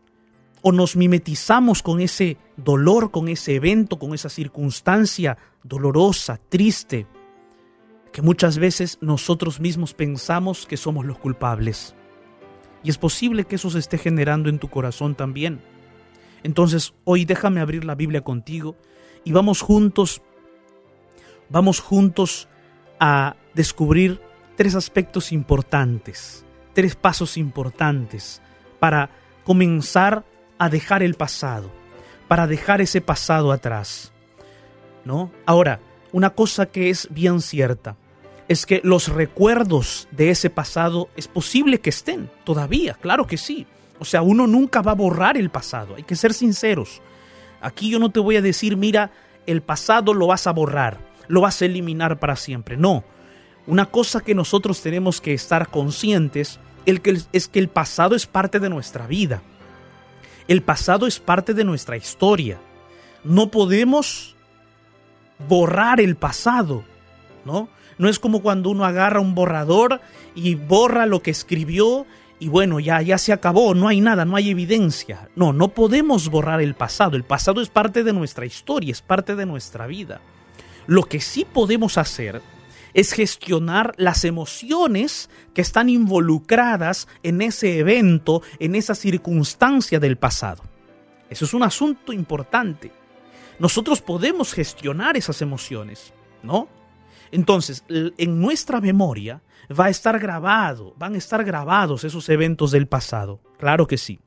o 0.62 0.72
nos 0.72 0.96
mimetizamos 0.96 1.82
con 1.82 2.00
ese 2.00 2.38
dolor, 2.56 3.10
con 3.10 3.28
ese 3.28 3.54
evento, 3.54 3.98
con 3.98 4.14
esa 4.14 4.28
circunstancia 4.28 5.36
dolorosa, 5.62 6.40
triste, 6.48 7.06
que 8.12 8.22
muchas 8.22 8.58
veces 8.58 8.98
nosotros 9.00 9.60
mismos 9.60 9.92
pensamos 9.92 10.66
que 10.66 10.76
somos 10.76 11.04
los 11.04 11.18
culpables. 11.18 11.94
Y 12.82 12.90
es 12.90 12.96
posible 12.98 13.44
que 13.44 13.56
eso 13.56 13.70
se 13.70 13.78
esté 13.78 13.98
generando 13.98 14.48
en 14.48 14.58
tu 14.58 14.68
corazón 14.68 15.14
también. 15.14 15.60
Entonces, 16.44 16.94
hoy 17.04 17.24
déjame 17.24 17.60
abrir 17.60 17.84
la 17.84 17.96
Biblia 17.96 18.22
contigo 18.22 18.76
y 19.24 19.32
vamos 19.32 19.62
juntos, 19.62 20.22
vamos 21.48 21.80
juntos 21.80 22.48
a 23.00 23.34
descubrir 23.54 24.20
tres 24.54 24.74
aspectos 24.74 25.32
importantes, 25.32 26.44
tres 26.74 26.94
pasos 26.94 27.36
importantes 27.36 28.42
para 28.78 29.10
comenzar 29.44 30.24
a 30.58 30.68
dejar 30.68 31.02
el 31.02 31.14
pasado, 31.14 31.70
para 32.28 32.46
dejar 32.46 32.80
ese 32.80 33.00
pasado 33.00 33.50
atrás. 33.50 34.12
¿No? 35.04 35.32
Ahora, 35.46 35.80
una 36.12 36.30
cosa 36.30 36.66
que 36.66 36.90
es 36.90 37.08
bien 37.10 37.40
cierta 37.40 37.96
es 38.48 38.66
que 38.66 38.80
los 38.84 39.08
recuerdos 39.08 40.08
de 40.10 40.30
ese 40.30 40.50
pasado 40.50 41.08
es 41.16 41.26
posible 41.26 41.80
que 41.80 41.90
estén 41.90 42.30
todavía, 42.44 42.94
claro 42.94 43.26
que 43.26 43.38
sí. 43.38 43.66
O 43.98 44.04
sea, 44.04 44.22
uno 44.22 44.46
nunca 44.46 44.82
va 44.82 44.92
a 44.92 44.96
borrar 44.96 45.36
el 45.36 45.50
pasado, 45.50 45.94
hay 45.96 46.02
que 46.02 46.16
ser 46.16 46.32
sinceros. 46.34 47.00
Aquí 47.60 47.90
yo 47.90 47.98
no 47.98 48.10
te 48.10 48.20
voy 48.20 48.36
a 48.36 48.42
decir, 48.42 48.76
mira, 48.76 49.10
el 49.46 49.62
pasado 49.62 50.12
lo 50.14 50.26
vas 50.26 50.46
a 50.46 50.52
borrar. 50.52 50.98
lo 51.28 51.40
vas 51.40 51.62
a 51.62 51.64
eliminar 51.64 52.18
para 52.18 52.36
siempre. 52.36 52.76
No. 52.76 53.04
Una 53.66 53.86
cosa 53.86 54.20
que 54.20 54.34
nosotros 54.34 54.82
tenemos 54.82 55.20
que 55.20 55.32
estar 55.32 55.68
conscientes 55.70 56.60
es 56.84 57.48
que 57.48 57.58
el 57.58 57.68
pasado 57.68 58.14
es 58.14 58.26
parte 58.26 58.60
de 58.60 58.68
nuestra 58.68 59.06
vida. 59.06 59.42
El 60.48 60.62
pasado 60.62 61.06
es 61.06 61.18
parte 61.18 61.54
de 61.54 61.64
nuestra 61.64 61.96
historia. 61.96 62.58
No 63.22 63.50
podemos 63.50 64.36
borrar 65.48 66.00
el 66.00 66.16
pasado, 66.16 66.84
¿no? 67.46 67.70
No 67.96 68.08
es 68.08 68.18
como 68.18 68.42
cuando 68.42 68.68
uno 68.68 68.84
agarra 68.84 69.20
un 69.20 69.34
borrador 69.34 70.00
y 70.34 70.56
borra 70.56 71.06
lo 71.06 71.22
que 71.22 71.30
escribió 71.30 72.06
y 72.44 72.48
bueno, 72.48 72.78
ya, 72.78 73.00
ya 73.00 73.16
se 73.16 73.32
acabó, 73.32 73.74
no 73.74 73.88
hay 73.88 74.02
nada, 74.02 74.26
no 74.26 74.36
hay 74.36 74.50
evidencia. 74.50 75.30
No, 75.34 75.54
no 75.54 75.68
podemos 75.68 76.28
borrar 76.28 76.60
el 76.60 76.74
pasado. 76.74 77.16
El 77.16 77.24
pasado 77.24 77.62
es 77.62 77.70
parte 77.70 78.04
de 78.04 78.12
nuestra 78.12 78.44
historia, 78.44 78.92
es 78.92 79.00
parte 79.00 79.34
de 79.34 79.46
nuestra 79.46 79.86
vida. 79.86 80.20
Lo 80.86 81.04
que 81.04 81.22
sí 81.22 81.46
podemos 81.50 81.96
hacer 81.96 82.42
es 82.92 83.14
gestionar 83.14 83.94
las 83.96 84.26
emociones 84.26 85.30
que 85.54 85.62
están 85.62 85.88
involucradas 85.88 87.08
en 87.22 87.40
ese 87.40 87.78
evento, 87.78 88.42
en 88.58 88.74
esa 88.74 88.94
circunstancia 88.94 89.98
del 89.98 90.18
pasado. 90.18 90.64
Eso 91.30 91.46
es 91.46 91.54
un 91.54 91.62
asunto 91.62 92.12
importante. 92.12 92.92
Nosotros 93.58 94.02
podemos 94.02 94.52
gestionar 94.52 95.16
esas 95.16 95.40
emociones, 95.40 96.12
¿no? 96.42 96.68
Entonces, 97.32 97.84
en 97.88 98.38
nuestra 98.42 98.82
memoria 98.82 99.40
va 99.70 99.86
a 99.86 99.90
estar 99.90 100.18
grabado, 100.18 100.94
van 100.96 101.14
a 101.14 101.18
estar 101.18 101.44
grabados 101.44 102.04
esos 102.04 102.28
eventos 102.28 102.70
del 102.70 102.86
pasado. 102.86 103.40
Claro 103.58 103.86
que 103.86 103.98
sí. 103.98 104.20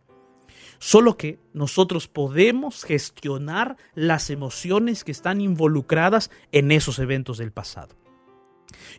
Solo 0.80 1.18
que 1.18 1.40
nosotros 1.54 2.08
podemos 2.08 2.84
gestionar 2.84 3.78
las 3.96 4.30
emociones 4.30 5.04
que 5.04 5.12
están 5.12 5.42
involucradas 5.42 6.30
en 6.52 6.72
esos 6.72 7.00
eventos 7.00 7.40
del 7.40 7.52
pasado. 7.52 7.96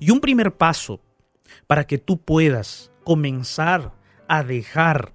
Y 0.01 0.11
un 0.11 0.21
primer 0.21 0.57
paso 0.57 1.01
para 1.67 1.87
que 1.87 1.99
tú 1.99 2.21
puedas 2.21 2.91
comenzar 3.05 3.95
a 4.27 4.43
dejar 4.43 5.15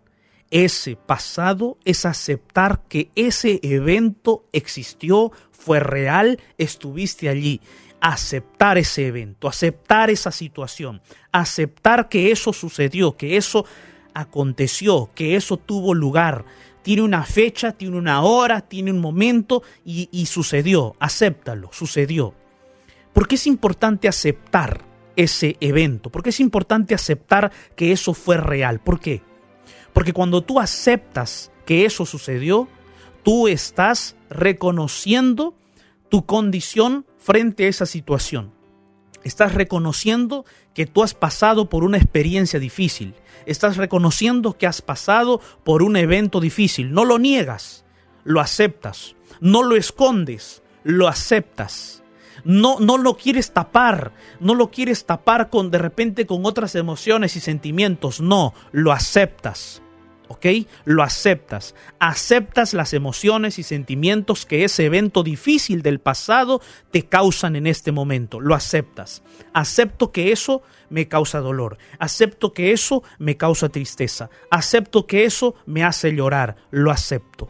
ese 0.51 0.95
pasado 0.95 1.77
es 1.83 2.05
aceptar 2.05 2.83
que 2.87 3.11
ese 3.15 3.59
evento 3.63 4.45
existió, 4.53 5.31
fue 5.51 5.79
real, 5.79 6.39
estuviste 6.57 7.27
allí 7.27 7.59
aceptar 8.03 8.77
ese 8.77 9.07
evento, 9.07 9.47
aceptar 9.47 10.09
esa 10.09 10.29
situación, 10.29 11.01
aceptar 11.31 12.09
que 12.09 12.33
eso 12.33 12.51
sucedió, 12.51 13.15
que 13.15 13.37
eso 13.37 13.65
aconteció, 14.13 15.09
que 15.15 15.37
eso 15.37 15.55
tuvo 15.55 15.93
lugar. 15.93 16.43
Tiene 16.81 17.01
una 17.01 17.23
fecha, 17.23 17.71
tiene 17.71 17.97
una 17.97 18.21
hora, 18.21 18.59
tiene 18.59 18.91
un 18.91 18.99
momento 18.99 19.63
y, 19.85 20.25
sucedió. 20.25 20.97
Acéptalo, 20.99 21.69
sucedió. 21.71 22.33
¿Por 23.13 23.25
qué 23.25 23.35
es 23.35 23.47
importante 23.47 24.09
aceptar 24.09 24.83
ese 25.15 25.55
evento? 25.61 26.09
¿Por 26.09 26.23
qué 26.23 26.31
es 26.31 26.41
importante 26.41 26.93
aceptar 26.93 27.53
que 27.77 27.93
eso 27.93 28.13
fue 28.13 28.35
real? 28.35 28.81
¿Por 28.81 28.99
qué? 28.99 29.21
Porque 29.93 30.11
cuando 30.11 30.43
tú 30.43 30.59
aceptas 30.59 31.53
que 31.65 31.85
eso 31.85 32.05
sucedió, 32.05 32.67
tú 33.23 33.47
estás 33.47 34.17
reconociendo 34.29 35.55
tu 36.09 36.25
condición 36.25 37.05
frente 37.23 37.65
a 37.65 37.69
esa 37.69 37.85
situación. 37.85 38.51
Estás 39.23 39.53
reconociendo 39.53 40.45
que 40.73 40.85
tú 40.85 41.03
has 41.03 41.13
pasado 41.13 41.69
por 41.69 41.83
una 41.83 41.97
experiencia 41.97 42.59
difícil. 42.59 43.13
Estás 43.45 43.77
reconociendo 43.77 44.57
que 44.57 44.67
has 44.67 44.81
pasado 44.81 45.39
por 45.63 45.83
un 45.83 45.95
evento 45.95 46.41
difícil. 46.41 46.91
No 46.91 47.05
lo 47.05 47.19
niegas, 47.19 47.85
lo 48.25 48.41
aceptas. 48.41 49.15
No 49.39 49.63
lo 49.63 49.75
escondes, 49.75 50.63
lo 50.83 51.07
aceptas. 51.07 52.03
No, 52.43 52.79
no 52.79 52.97
lo 52.97 53.15
quieres 53.15 53.51
tapar, 53.51 54.11
no 54.41 54.55
lo 54.55 54.69
quieres 54.69 55.05
tapar 55.05 55.49
con 55.49 55.71
de 55.71 55.77
repente 55.77 56.25
con 56.25 56.45
otras 56.45 56.75
emociones 56.75 57.37
y 57.37 57.39
sentimientos. 57.39 58.19
No, 58.19 58.53
lo 58.71 58.91
aceptas. 58.91 59.82
¿Ok? 60.33 60.45
Lo 60.85 61.03
aceptas. 61.03 61.75
Aceptas 61.99 62.73
las 62.73 62.93
emociones 62.93 63.59
y 63.59 63.63
sentimientos 63.63 64.45
que 64.45 64.63
ese 64.63 64.85
evento 64.85 65.23
difícil 65.23 65.81
del 65.81 65.99
pasado 65.99 66.61
te 66.91 67.03
causan 67.03 67.55
en 67.55 67.67
este 67.67 67.91
momento. 67.91 68.39
Lo 68.39 68.55
aceptas. 68.55 69.23
Acepto 69.53 70.11
que 70.11 70.31
eso 70.31 70.63
me 70.89 71.07
causa 71.07 71.39
dolor. 71.39 71.77
Acepto 71.99 72.53
que 72.53 72.71
eso 72.71 73.03
me 73.19 73.37
causa 73.37 73.69
tristeza. 73.69 74.29
Acepto 74.49 75.07
que 75.07 75.25
eso 75.25 75.55
me 75.65 75.83
hace 75.83 76.11
llorar. 76.11 76.55
Lo 76.71 76.91
acepto. 76.91 77.49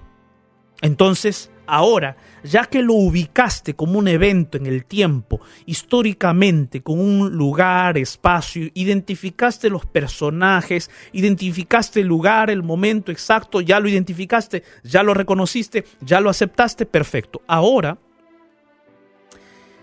Entonces, 0.81 1.49
Ahora, 1.65 2.17
ya 2.43 2.65
que 2.65 2.81
lo 2.81 2.93
ubicaste 2.93 3.73
como 3.73 3.97
un 3.97 4.09
evento 4.09 4.57
en 4.57 4.65
el 4.65 4.85
tiempo, 4.85 5.39
históricamente, 5.65 6.81
con 6.81 6.99
un 6.99 7.31
lugar, 7.31 7.97
espacio, 7.97 8.69
identificaste 8.73 9.69
los 9.69 9.85
personajes, 9.85 10.91
identificaste 11.13 12.01
el 12.01 12.07
lugar, 12.07 12.49
el 12.49 12.63
momento 12.63 13.11
exacto, 13.13 13.61
ya 13.61 13.79
lo 13.79 13.87
identificaste, 13.87 14.63
ya 14.83 15.03
lo 15.03 15.13
reconociste, 15.13 15.85
ya 16.01 16.19
lo 16.19 16.29
aceptaste, 16.29 16.85
perfecto. 16.85 17.41
Ahora, 17.47 17.97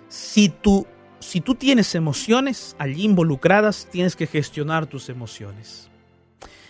si 0.08 0.50
tú, 0.50 0.86
si 1.18 1.40
tú 1.40 1.54
tienes 1.54 1.94
emociones 1.94 2.76
allí 2.78 3.04
involucradas, 3.04 3.88
tienes 3.90 4.16
que 4.16 4.26
gestionar 4.26 4.86
tus 4.86 5.08
emociones. 5.08 5.88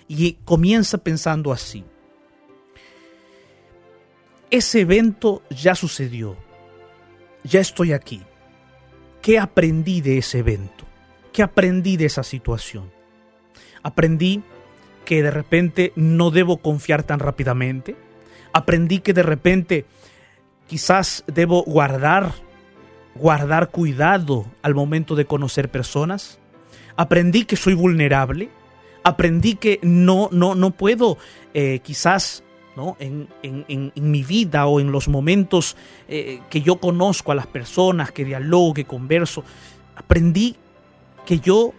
Y 0.07 0.35
comienza 0.45 0.99
pensando 0.99 1.53
así 1.53 1.85
ese 4.51 4.81
evento 4.81 5.43
ya 5.51 5.75
sucedió. 5.75 6.37
Ya 7.45 7.61
estoy 7.61 7.93
aquí. 7.93 8.23
¿Qué 9.23 9.39
aprendí 9.39 10.01
de 10.01 10.19
ese 10.19 10.39
evento? 10.39 10.85
¿Qué 11.33 11.43
aprendí 11.43 11.97
de 11.97 12.07
esa 12.07 12.23
situación? 12.23 12.91
Aprendí 13.83 14.43
que 15.05 15.23
de 15.23 15.31
repente 15.31 15.93
no 15.97 16.31
debo 16.31 16.59
confiar 16.59 17.03
tan 17.03 17.21
rápidamente. 17.21 17.97
Aprendí 18.53 19.01
que 19.01 19.13
de 19.13 19.23
repente 19.23 19.87
quizás 20.67 21.25
debo 21.27 21.63
guardar, 21.63 22.33
guardar 23.15 23.71
cuidado 23.71 24.47
al 24.63 24.75
momento 24.75 25.15
de 25.15 25.27
conocer 25.27 25.71
personas. 25.71 26.39
Aprendí 26.97 27.45
que 27.45 27.57
soy 27.57 27.75
vulnerable. 27.75 28.51
Aprendí 29.03 29.55
que 29.55 29.79
no, 29.83 30.29
no, 30.33 30.55
no 30.55 30.73
puedo 30.73 31.17
eh, 31.55 31.81
quizás 31.83 32.43
en, 32.99 33.93
mi 33.97 34.23
vida 34.23 34.67
o 34.67 34.81
en 34.81 34.93
los 34.93 35.09
momentos 35.09 35.77
eh, 36.09 36.41
que 36.49 36.63
yo 36.63 36.77
conozco 36.77 37.33
a 37.33 37.35
las 37.35 37.47
personas, 37.47 38.13
que 38.13 38.25
dialogo, 38.25 38.75
que 38.75 38.85
converso, 38.85 39.45
aprendí 39.97 40.57
que 41.27 41.41
yo 41.41 41.73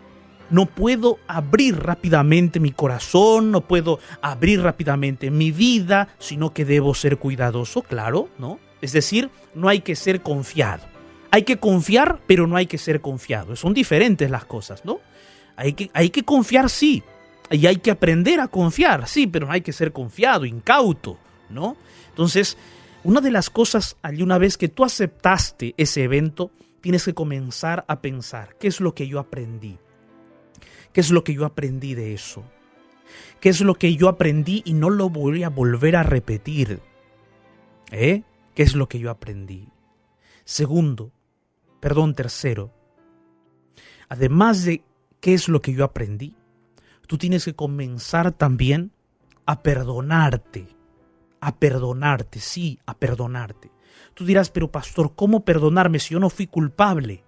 no 0.50 0.66
puedo 0.66 1.18
abrir 1.28 1.78
rápidamente 1.80 2.60
mi 2.60 2.72
corazón, 2.72 3.52
no 3.52 3.62
puedo 3.62 4.00
abrir 4.22 4.62
rápidamente 4.62 5.32
mi 5.32 5.52
vida, 5.52 6.10
sino 6.20 6.54
que 6.54 6.66
debo 6.66 6.94
ser 6.94 7.18
cuidadoso, 7.18 7.82
claro, 7.82 8.30
¿no? 8.38 8.60
Es 8.82 8.92
decir, 8.92 9.30
no 9.56 9.70
hay 9.70 9.80
que 9.80 9.96
ser 9.96 10.22
confiado. 10.22 10.84
Hay 11.32 11.44
que 11.44 11.58
confiar, 11.58 12.20
pero 12.28 12.48
no 12.48 12.58
hay 12.58 12.66
que 12.66 12.78
ser 12.78 13.00
confiado. 13.00 13.56
Son 13.56 13.74
diferentes 13.74 14.30
las 14.30 14.44
cosas, 14.44 14.84
¿no? 14.84 15.00
Hay 15.56 15.74
que, 15.74 15.90
hay 15.94 16.10
que 16.10 16.24
confiar, 16.24 16.70
sí, 16.70 17.04
y 17.52 17.68
hay 17.68 17.78
que 17.78 17.92
aprender 17.92 18.40
a 18.40 18.48
confiar, 18.48 19.08
sí, 19.08 19.28
pero 19.28 19.52
hay 19.52 19.62
que 19.62 19.74
ser 19.74 19.92
confiado, 19.92 20.46
incauto, 20.46 21.18
¿no? 21.50 21.76
Entonces, 22.10 22.58
una 23.04 23.20
de 23.20 23.32
las 23.32 23.50
cosas 23.50 23.98
allí 24.02 24.24
una 24.24 24.38
vez 24.38 24.58
que 24.58 24.70
tú 24.70 24.84
aceptaste 24.84 25.74
ese 25.78 26.04
evento, 26.04 26.52
tienes 26.82 27.04
que 27.06 27.14
comenzar 27.14 27.84
a 27.88 28.02
pensar, 28.02 28.56
¿qué 28.60 28.68
es 28.68 28.80
lo 28.80 28.96
que 28.96 29.08
yo 29.08 29.20
aprendí? 29.20 29.78
¿Qué 30.94 31.02
es 31.02 31.12
lo 31.12 31.24
que 31.24 31.34
yo 31.34 31.46
aprendí 31.46 31.94
de 31.94 32.14
eso? 32.14 32.44
¿Qué 33.40 33.50
es 33.50 33.62
lo 33.62 33.76
que 33.76 33.96
yo 33.96 34.08
aprendí 34.08 34.62
y 34.66 34.74
no 34.74 34.90
lo 34.90 35.10
voy 35.10 35.44
a 35.44 35.50
volver 35.50 35.96
a 35.96 36.04
repetir? 36.04 36.80
¿Eh? 37.92 38.24
¿Qué 38.56 38.64
es 38.64 38.76
lo 38.76 38.88
que 38.88 39.00
yo 39.00 39.10
aprendí? 39.10 39.70
Segundo, 40.46 41.12
perdón, 41.80 42.14
tercero, 42.14 42.74
además 44.10 44.64
de 44.66 44.84
qué 45.20 45.34
es 45.34 45.48
lo 45.48 45.62
que 45.62 45.74
yo 45.74 45.84
aprendí, 45.84 46.36
tú 47.12 47.18
tienes 47.18 47.44
que 47.44 47.54
comenzar 47.54 48.32
también 48.32 48.94
a 49.46 49.64
perdonarte, 49.64 50.70
a 51.42 51.58
perdonarte, 51.58 52.40
sí, 52.40 52.80
a 52.86 52.98
perdonarte. 52.98 53.70
Tú 54.14 54.24
dirás, 54.24 54.50
pero 54.50 54.72
pastor, 54.72 55.12
¿cómo 55.14 55.44
perdonarme 55.44 56.00
si 56.00 56.14
yo 56.14 56.22
no 56.22 56.30
fui 56.30 56.48
culpable? 56.48 57.26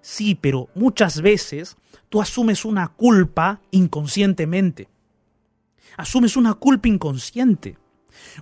Sí, 0.00 0.36
pero 0.36 0.68
muchas 0.76 1.20
veces 1.20 1.76
tú 2.10 2.22
asumes 2.22 2.64
una 2.64 2.86
culpa 2.86 3.60
inconscientemente. 3.72 4.88
Asumes 5.96 6.36
una 6.36 6.54
culpa 6.54 6.86
inconsciente. 6.86 7.76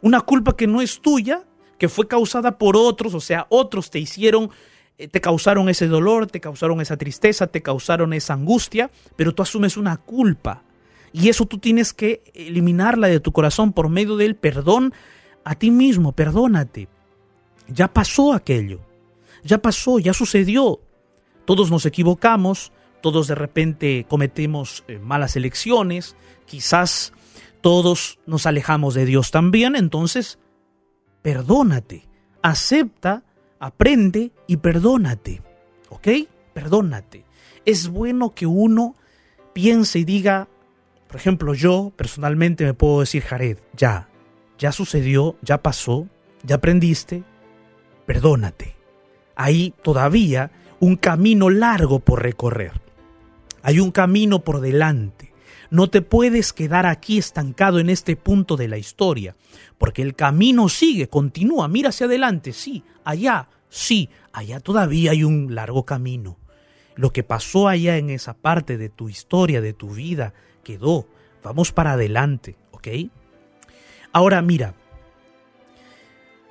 Una 0.02 0.20
culpa 0.20 0.58
que 0.58 0.66
no 0.66 0.82
es 0.82 1.00
tuya, 1.00 1.46
que 1.78 1.88
fue 1.88 2.06
causada 2.06 2.58
por 2.58 2.76
otros, 2.76 3.14
o 3.14 3.20
sea, 3.20 3.46
otros 3.48 3.90
te 3.90 3.98
hicieron, 3.98 4.50
eh, 4.98 5.08
te 5.08 5.22
causaron 5.22 5.70
ese 5.70 5.88
dolor, 5.88 6.26
te 6.26 6.42
causaron 6.42 6.82
esa 6.82 6.98
tristeza, 6.98 7.46
te 7.46 7.62
causaron 7.62 8.12
esa 8.12 8.34
angustia, 8.34 8.90
pero 9.16 9.34
tú 9.34 9.42
asumes 9.42 9.78
una 9.78 9.96
culpa. 9.96 10.64
Y 11.12 11.28
eso 11.28 11.46
tú 11.46 11.58
tienes 11.58 11.92
que 11.92 12.22
eliminarla 12.34 13.08
de 13.08 13.20
tu 13.20 13.32
corazón 13.32 13.72
por 13.72 13.88
medio 13.88 14.16
del 14.16 14.34
perdón 14.34 14.92
a 15.44 15.54
ti 15.54 15.70
mismo. 15.70 16.12
Perdónate. 16.12 16.88
Ya 17.68 17.92
pasó 17.92 18.32
aquello. 18.32 18.80
ya 19.44 19.58
pasó, 19.58 19.98
ya 19.98 20.12
sucedió. 20.12 20.80
Todos 21.44 21.70
nos 21.70 21.84
equivocamos, 21.86 22.72
todos 23.00 23.26
de 23.26 23.34
repente 23.34 24.06
cometemos 24.08 24.84
eh, 24.86 24.98
malas 25.00 25.34
elecciones, 25.34 26.14
quizás 26.46 27.12
todos 27.60 28.20
nos 28.26 28.46
alejamos 28.46 28.94
de 28.94 29.04
Dios 29.04 29.32
también, 29.32 29.74
entonces 29.74 30.38
perdónate, 31.22 32.08
acepta, 32.42 33.24
aprende 33.58 34.32
y 34.46 34.58
perdónate. 34.58 35.42
¿Ok? 35.88 36.08
Perdónate. 36.54 37.24
Es 37.64 37.88
bueno 37.88 38.34
que 38.34 38.46
uno 38.46 38.94
piense 39.52 40.00
y 40.00 40.04
diga, 40.04 40.48
por 41.12 41.20
ejemplo, 41.20 41.52
yo 41.52 41.92
personalmente 41.94 42.64
me 42.64 42.72
puedo 42.72 43.00
decir, 43.00 43.22
Jared, 43.22 43.58
ya, 43.76 44.08
ya 44.58 44.72
sucedió, 44.72 45.36
ya 45.42 45.62
pasó, 45.62 46.08
ya 46.42 46.56
aprendiste, 46.56 47.22
perdónate. 48.06 48.76
Hay 49.36 49.74
todavía 49.82 50.52
un 50.80 50.96
camino 50.96 51.50
largo 51.50 51.98
por 52.00 52.22
recorrer. 52.22 52.80
Hay 53.62 53.78
un 53.78 53.90
camino 53.90 54.42
por 54.42 54.62
delante. 54.62 55.34
No 55.68 55.90
te 55.90 56.00
puedes 56.00 56.54
quedar 56.54 56.86
aquí 56.86 57.18
estancado 57.18 57.78
en 57.78 57.90
este 57.90 58.16
punto 58.16 58.56
de 58.56 58.68
la 58.68 58.78
historia, 58.78 59.36
porque 59.76 60.00
el 60.00 60.14
camino 60.14 60.70
sigue, 60.70 61.10
continúa, 61.10 61.68
mira 61.68 61.90
hacia 61.90 62.06
adelante, 62.06 62.54
sí, 62.54 62.84
allá, 63.04 63.50
sí, 63.68 64.08
allá 64.32 64.60
todavía 64.60 65.10
hay 65.10 65.24
un 65.24 65.54
largo 65.54 65.84
camino. 65.84 66.38
Lo 66.94 67.12
que 67.12 67.22
pasó 67.22 67.68
allá 67.68 67.96
en 67.96 68.10
esa 68.10 68.34
parte 68.34 68.76
de 68.76 68.88
tu 68.88 69.08
historia, 69.08 69.60
de 69.60 69.72
tu 69.72 69.90
vida, 69.90 70.34
quedó. 70.62 71.08
Vamos 71.42 71.72
para 71.72 71.92
adelante, 71.92 72.56
¿ok? 72.70 72.88
Ahora 74.12 74.42
mira, 74.42 74.74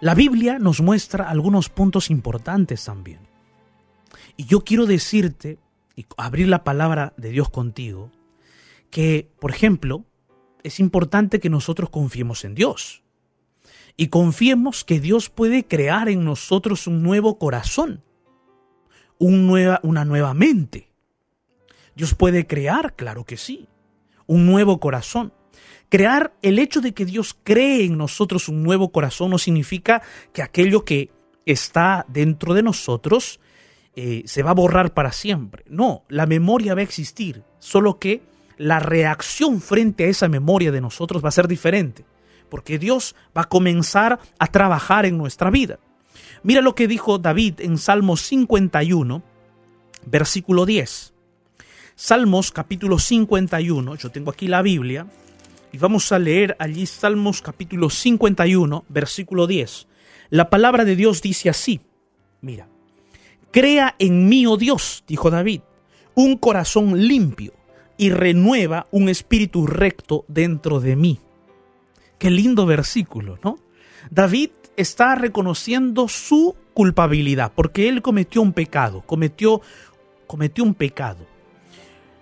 la 0.02 0.16
Biblia 0.16 0.58
nos 0.58 0.82
muestra 0.82 1.30
algunos 1.30 1.70
puntos 1.70 2.10
importantes 2.10 2.84
también. 2.86 3.20
Y 4.36 4.46
yo 4.46 4.62
quiero 4.62 4.88
decirte, 4.88 5.60
y 5.96 6.06
abrir 6.18 6.48
la 6.48 6.64
palabra 6.64 7.14
de 7.18 7.30
Dios 7.30 7.50
contigo, 7.50 8.12
que, 8.90 9.30
por 9.40 9.52
ejemplo, 9.52 10.06
es 10.64 10.80
importante 10.80 11.40
que 11.40 11.50
nosotros 11.50 11.90
confiemos 11.90 12.46
en 12.46 12.56
Dios. 12.56 13.04
Y 13.98 14.08
confiemos 14.08 14.84
que 14.84 15.00
Dios 15.00 15.30
puede 15.30 15.66
crear 15.66 16.10
en 16.10 16.24
nosotros 16.24 16.88
un 16.88 17.04
nuevo 17.04 17.38
corazón, 17.38 18.04
un 19.22 19.46
nueva, 19.46 19.80
una 19.84 20.04
nueva 20.04 20.34
mente. 20.34 20.90
Dios 21.96 22.16
puede 22.16 22.48
crear, 22.48 22.96
claro 22.96 23.24
que 23.24 23.38
sí, 23.38 23.68
un 24.26 24.48
nuevo 24.48 24.80
corazón. 24.80 25.32
Crear 25.90 26.34
el 26.42 26.58
hecho 26.58 26.82
de 26.82 26.94
que 26.94 27.06
Dios 27.06 27.38
cree 27.44 27.86
en 27.86 28.00
nosotros 28.00 28.50
un 28.50 28.64
nuevo 28.64 28.92
corazón 28.92 29.30
no 29.30 29.38
significa 29.38 30.02
que 30.34 30.42
aquello 30.42 30.86
que 30.86 31.12
está 31.46 32.04
dentro 32.08 32.56
de 32.56 32.64
nosotros 32.64 33.40
eh, 33.96 34.24
se 34.26 34.42
va 34.42 34.52
a 34.52 34.56
borrar 34.56 34.96
para 34.96 35.12
siempre. 35.12 35.66
No, 35.68 36.04
la 36.08 36.26
memoria 36.26 36.74
va 36.74 36.80
a 36.80 36.84
existir, 36.84 37.44
solo 37.60 38.00
que 38.00 38.24
la 38.58 38.80
reacción 38.80 39.62
frente 39.62 40.06
a 40.06 40.08
esa 40.08 40.30
memoria 40.30 40.72
de 40.72 40.82
nosotros 40.82 41.24
va 41.24 41.30
a 41.30 41.34
ser 41.34 41.48
diferente, 41.48 42.06
porque 42.50 42.80
Dios 42.80 43.16
va 43.38 43.42
a 43.42 43.50
comenzar 43.50 44.20
a 44.40 44.48
trabajar 44.48 45.06
en 45.06 45.20
nuestra 45.20 45.52
vida. 45.52 45.78
Mira 46.44 46.62
lo 46.62 46.74
que 46.74 46.88
dijo 46.88 47.20
David 47.20 47.62
en 47.62 47.78
Salmos 47.78 48.22
51, 48.22 49.22
versículo 50.08 50.66
10. 50.66 51.14
Salmos 51.96 52.52
capítulo 52.52 52.98
51, 52.98 53.96
yo 53.96 54.10
tengo 54.10 54.32
aquí 54.32 54.48
la 54.48 54.64
Biblia, 54.64 55.06
y 55.72 55.78
vamos 55.78 56.12
a 56.12 56.18
leer 56.18 56.56
allí 56.58 56.88
Salmos 56.88 57.44
capítulo 57.44 57.92
51, 57.92 58.86
versículo 58.90 59.46
10. 59.46 59.88
La 60.32 60.50
palabra 60.50 60.84
de 60.84 60.96
Dios 60.96 61.22
dice 61.22 61.48
así, 61.50 61.80
mira, 62.42 62.68
crea 63.52 63.96
en 64.00 64.28
mí, 64.28 64.48
oh 64.48 64.58
Dios, 64.58 65.04
dijo 65.08 65.30
David, 65.30 65.62
un 66.16 66.38
corazón 66.38 67.08
limpio 67.08 67.54
y 67.98 68.10
renueva 68.10 68.88
un 68.90 69.10
espíritu 69.10 69.68
recto 69.68 70.26
dentro 70.28 70.80
de 70.80 70.96
mí. 70.96 71.20
Qué 72.18 72.32
lindo 72.32 72.66
versículo, 72.66 73.38
¿no? 73.44 73.60
David 74.10 74.50
está 74.78 75.16
reconociendo 75.16 76.08
su 76.08 76.56
culpabilidad 76.74 77.52
porque 77.56 77.90
él 77.90 78.02
cometió 78.02 78.42
un 78.42 78.54
pecado, 78.54 79.02
cometió, 79.06 79.62
cometió 80.28 80.64
un 80.64 80.74
pecado. 80.74 81.26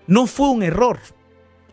No 0.08 0.26
fue 0.26 0.50
un 0.50 0.64
error. 0.64 1.00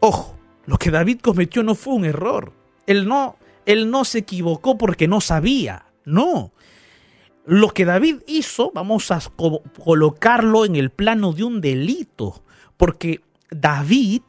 Ojo, 0.01 0.37
lo 0.67 0.79
que 0.79 0.91
David 0.91 1.21
cometió 1.21 1.62
no 1.62 1.75
fue 1.75 1.95
un 1.95 2.05
error. 2.05 2.53
Él 2.87 3.09
no, 3.09 3.37
él 3.65 3.91
no 3.91 4.05
se 4.05 4.19
equivocó 4.19 4.77
porque 4.77 5.09
no 5.09 5.21
sabía. 5.21 5.87
No. 6.05 6.53
Lo 7.47 7.71
que 7.71 7.85
David 7.85 8.17
hizo, 8.27 8.73
vamos 8.75 9.11
a 9.11 9.21
colocarlo 9.83 10.65
en 10.65 10.77
el 10.77 10.91
plano 10.91 11.33
de 11.33 11.45
un 11.45 11.61
delito, 11.61 12.43
porque 12.77 13.21
David 13.51 14.23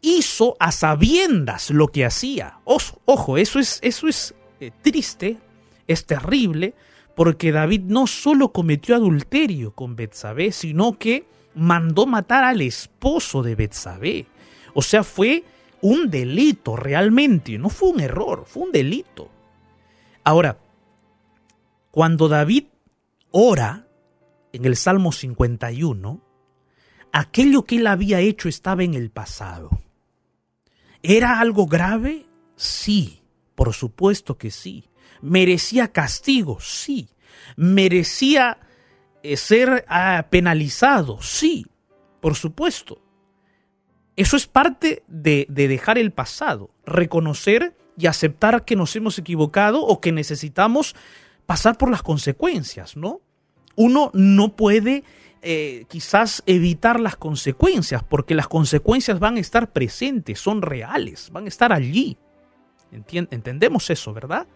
hizo 0.00 0.56
a 0.60 0.70
sabiendas 0.70 1.70
lo 1.70 1.88
que 1.88 2.04
hacía. 2.04 2.60
Ojo, 2.64 3.38
eso 3.38 3.58
es, 3.58 3.80
eso 3.82 4.06
es 4.06 4.34
eh, 4.60 4.70
triste, 4.82 5.38
es 5.86 6.06
terrible, 6.06 6.74
porque 7.14 7.52
David 7.52 7.82
no 7.82 8.06
solo 8.06 8.52
cometió 8.52 8.94
adulterio 8.94 9.72
con 9.72 9.96
Betsabé, 9.96 10.52
sino 10.52 10.98
que 10.98 11.24
mandó 11.54 12.06
matar 12.06 12.44
al 12.44 12.60
esposo 12.60 13.42
de 13.42 13.54
Betsabé. 13.54 14.26
O 14.74 14.82
sea, 14.82 15.02
fue 15.02 15.44
un 15.80 16.10
delito 16.10 16.76
realmente, 16.76 17.58
no 17.58 17.70
fue 17.70 17.90
un 17.90 18.00
error, 18.00 18.44
fue 18.46 18.64
un 18.64 18.72
delito. 18.72 19.30
Ahora, 20.24 20.58
cuando 21.90 22.28
David 22.28 22.64
ora 23.30 23.86
en 24.52 24.64
el 24.64 24.76
Salmo 24.76 25.12
51, 25.12 26.20
aquello 27.12 27.64
que 27.64 27.76
él 27.76 27.86
había 27.86 28.20
hecho 28.20 28.48
estaba 28.48 28.84
en 28.84 28.94
el 28.94 29.10
pasado. 29.10 29.70
¿Era 31.02 31.40
algo 31.40 31.66
grave? 31.66 32.26
Sí, 32.56 33.22
por 33.56 33.74
supuesto 33.74 34.38
que 34.38 34.52
sí. 34.52 34.88
¿Merecía 35.20 35.88
castigo? 35.88 36.58
Sí. 36.60 37.08
¿Merecía 37.56 38.60
eh, 39.24 39.36
ser 39.36 39.84
ah, 39.88 40.26
penalizado? 40.30 41.20
Sí, 41.20 41.66
por 42.20 42.36
supuesto. 42.36 43.02
Eso 44.14 44.36
es 44.36 44.46
parte 44.46 45.02
de, 45.08 45.46
de 45.48 45.66
dejar 45.66 45.98
el 45.98 46.12
pasado, 46.12 46.70
reconocer 46.86 47.76
y 47.98 48.06
aceptar 48.06 48.64
que 48.64 48.76
nos 48.76 48.94
hemos 48.94 49.18
equivocado 49.18 49.82
o 49.82 50.00
que 50.00 50.12
necesitamos 50.12 50.94
pasar 51.46 51.76
por 51.76 51.90
las 51.90 52.02
consecuencias, 52.02 52.96
¿no? 52.96 53.20
Uno 53.74 54.10
no 54.14 54.56
puede 54.56 55.04
eh, 55.42 55.84
quizás 55.88 56.42
evitar 56.46 56.98
las 56.98 57.16
consecuencias, 57.16 58.02
porque 58.02 58.34
las 58.34 58.48
consecuencias 58.48 59.20
van 59.20 59.36
a 59.36 59.40
estar 59.40 59.72
presentes, 59.72 60.40
son 60.40 60.62
reales, 60.62 61.30
van 61.30 61.44
a 61.44 61.48
estar 61.48 61.72
allí. 61.72 62.16
Entendemos 63.30 63.90
eso, 63.90 64.12
¿verdad? 64.12 64.46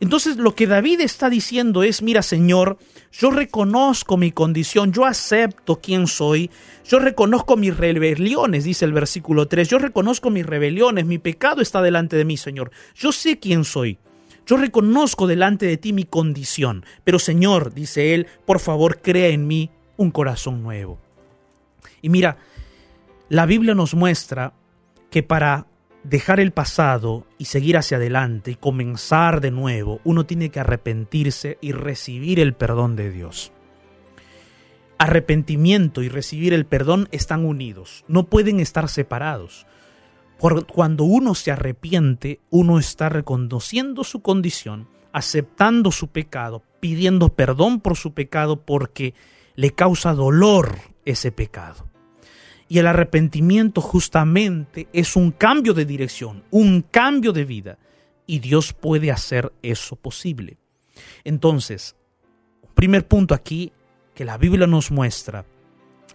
Entonces 0.00 0.36
lo 0.36 0.54
que 0.54 0.66
David 0.66 1.00
está 1.00 1.30
diciendo 1.30 1.82
es, 1.82 2.02
mira 2.02 2.22
Señor, 2.22 2.78
yo 3.12 3.30
reconozco 3.30 4.16
mi 4.16 4.30
condición, 4.30 4.92
yo 4.92 5.06
acepto 5.06 5.80
quién 5.80 6.06
soy, 6.06 6.50
yo 6.84 6.98
reconozco 6.98 7.56
mis 7.56 7.76
rebeliones, 7.76 8.64
dice 8.64 8.84
el 8.84 8.92
versículo 8.92 9.48
3, 9.48 9.68
yo 9.68 9.78
reconozco 9.78 10.30
mis 10.30 10.44
rebeliones, 10.44 11.06
mi 11.06 11.18
pecado 11.18 11.62
está 11.62 11.80
delante 11.80 12.16
de 12.16 12.24
mí, 12.24 12.36
Señor, 12.36 12.70
yo 12.94 13.10
sé 13.12 13.38
quién 13.38 13.64
soy, 13.64 13.98
yo 14.46 14.56
reconozco 14.56 15.26
delante 15.26 15.66
de 15.66 15.78
ti 15.78 15.92
mi 15.92 16.04
condición, 16.04 16.84
pero 17.04 17.18
Señor, 17.18 17.72
dice 17.72 18.14
él, 18.14 18.26
por 18.44 18.60
favor 18.60 19.00
crea 19.00 19.28
en 19.28 19.46
mí 19.46 19.70
un 19.96 20.10
corazón 20.10 20.62
nuevo. 20.62 20.98
Y 22.02 22.10
mira, 22.10 22.36
la 23.28 23.46
Biblia 23.46 23.74
nos 23.74 23.94
muestra 23.94 24.52
que 25.10 25.22
para 25.22 25.66
dejar 26.08 26.38
el 26.38 26.52
pasado 26.52 27.26
y 27.36 27.46
seguir 27.46 27.76
hacia 27.76 27.96
adelante 27.96 28.52
y 28.52 28.56
comenzar 28.56 29.40
de 29.40 29.50
nuevo, 29.50 30.00
uno 30.04 30.24
tiene 30.24 30.50
que 30.50 30.60
arrepentirse 30.60 31.58
y 31.60 31.72
recibir 31.72 32.38
el 32.38 32.54
perdón 32.54 32.94
de 32.96 33.10
Dios. 33.10 33.52
Arrepentimiento 34.98 36.02
y 36.02 36.08
recibir 36.08 36.54
el 36.54 36.64
perdón 36.64 37.08
están 37.10 37.44
unidos, 37.44 38.04
no 38.08 38.24
pueden 38.26 38.60
estar 38.60 38.88
separados. 38.88 39.66
cuando 40.38 41.04
uno 41.04 41.34
se 41.34 41.50
arrepiente, 41.50 42.40
uno 42.50 42.78
está 42.78 43.08
reconociendo 43.08 44.04
su 44.04 44.20
condición, 44.20 44.86
aceptando 45.12 45.90
su 45.90 46.08
pecado, 46.08 46.62
pidiendo 46.78 47.30
perdón 47.30 47.80
por 47.80 47.96
su 47.96 48.12
pecado 48.12 48.64
porque 48.64 49.14
le 49.54 49.70
causa 49.70 50.12
dolor 50.12 50.76
ese 51.04 51.32
pecado. 51.32 51.85
Y 52.68 52.78
el 52.78 52.86
arrepentimiento 52.86 53.80
justamente 53.80 54.88
es 54.92 55.16
un 55.16 55.30
cambio 55.30 55.72
de 55.72 55.84
dirección, 55.84 56.42
un 56.50 56.82
cambio 56.82 57.32
de 57.32 57.44
vida. 57.44 57.78
Y 58.26 58.40
Dios 58.40 58.72
puede 58.72 59.12
hacer 59.12 59.52
eso 59.62 59.96
posible. 59.96 60.58
Entonces, 61.24 61.94
primer 62.74 63.06
punto 63.06 63.34
aquí 63.34 63.72
que 64.14 64.24
la 64.24 64.38
Biblia 64.38 64.66
nos 64.66 64.90
muestra, 64.90 65.44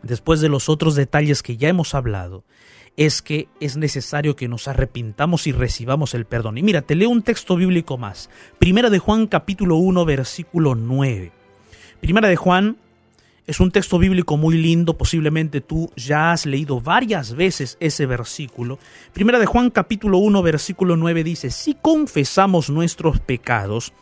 después 0.03 0.41
de 0.41 0.49
los 0.49 0.67
otros 0.67 0.95
detalles 0.95 1.41
que 1.41 1.55
ya 1.55 1.69
hemos 1.69 1.95
hablado, 1.95 2.43
es 2.97 3.21
que 3.21 3.47
es 3.61 3.77
necesario 3.77 4.35
que 4.35 4.49
nos 4.49 4.67
arrepintamos 4.67 5.47
y 5.47 5.53
recibamos 5.53 6.13
el 6.13 6.25
perdón. 6.25 6.57
Y 6.57 6.63
mira, 6.63 6.81
te 6.81 6.95
leo 6.95 7.09
un 7.09 7.21
texto 7.21 7.55
bíblico 7.55 7.97
más. 7.97 8.29
Primera 8.59 8.89
de 8.89 8.99
Juan 8.99 9.27
capítulo 9.27 9.77
1 9.77 10.03
versículo 10.03 10.75
9 10.75 11.31
Primera 12.01 12.27
de 12.27 12.35
Juan 12.35 12.77
es 13.47 13.59
un 13.59 13.71
texto 13.71 13.97
bíblico 13.97 14.37
muy 14.37 14.57
lindo, 14.57 14.97
posiblemente 14.97 15.61
tú 15.61 15.91
ya 15.95 16.31
has 16.31 16.45
leído 16.45 16.79
varias 16.79 17.33
veces 17.33 17.77
ese 17.79 18.05
versículo. 18.05 18.77
Primera 19.13 19.39
de 19.39 19.45
Juan 19.45 19.69
capítulo 19.71 20.19
1 20.19 20.41
versículo 20.41 20.95
9 20.95 21.23
dice, 21.23 21.49
si 21.49 21.73
confesamos 21.73 22.69
nuestros 22.69 23.19
pecados, 23.19 23.93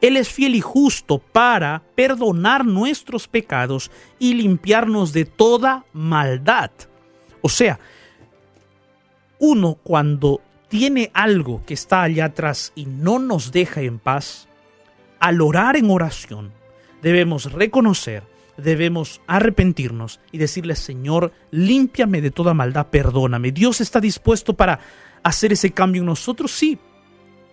Él 0.00 0.16
es 0.16 0.28
fiel 0.28 0.54
y 0.56 0.60
justo 0.60 1.18
para 1.18 1.82
perdonar 1.94 2.64
nuestros 2.64 3.28
pecados 3.28 3.90
y 4.18 4.34
limpiarnos 4.34 5.12
de 5.12 5.24
toda 5.24 5.84
maldad. 5.92 6.70
O 7.40 7.48
sea, 7.48 7.78
uno 9.38 9.78
cuando 9.82 10.40
tiene 10.68 11.10
algo 11.14 11.62
que 11.64 11.74
está 11.74 12.02
allá 12.02 12.26
atrás 12.26 12.72
y 12.74 12.86
no 12.86 13.18
nos 13.20 13.52
deja 13.52 13.80
en 13.80 13.98
paz, 13.98 14.48
al 15.20 15.40
orar 15.40 15.76
en 15.76 15.90
oración 15.90 16.52
debemos 17.00 17.52
reconocer, 17.52 18.22
debemos 18.58 19.20
arrepentirnos 19.26 20.20
y 20.32 20.38
decirle, 20.38 20.76
Señor, 20.76 21.32
límpiame 21.50 22.20
de 22.20 22.30
toda 22.30 22.54
maldad, 22.54 22.88
perdóname. 22.88 23.52
Dios 23.52 23.80
está 23.80 24.00
dispuesto 24.00 24.54
para 24.54 24.80
hacer 25.22 25.52
ese 25.52 25.70
cambio 25.70 26.02
en 26.02 26.06
nosotros, 26.06 26.50
sí. 26.50 26.78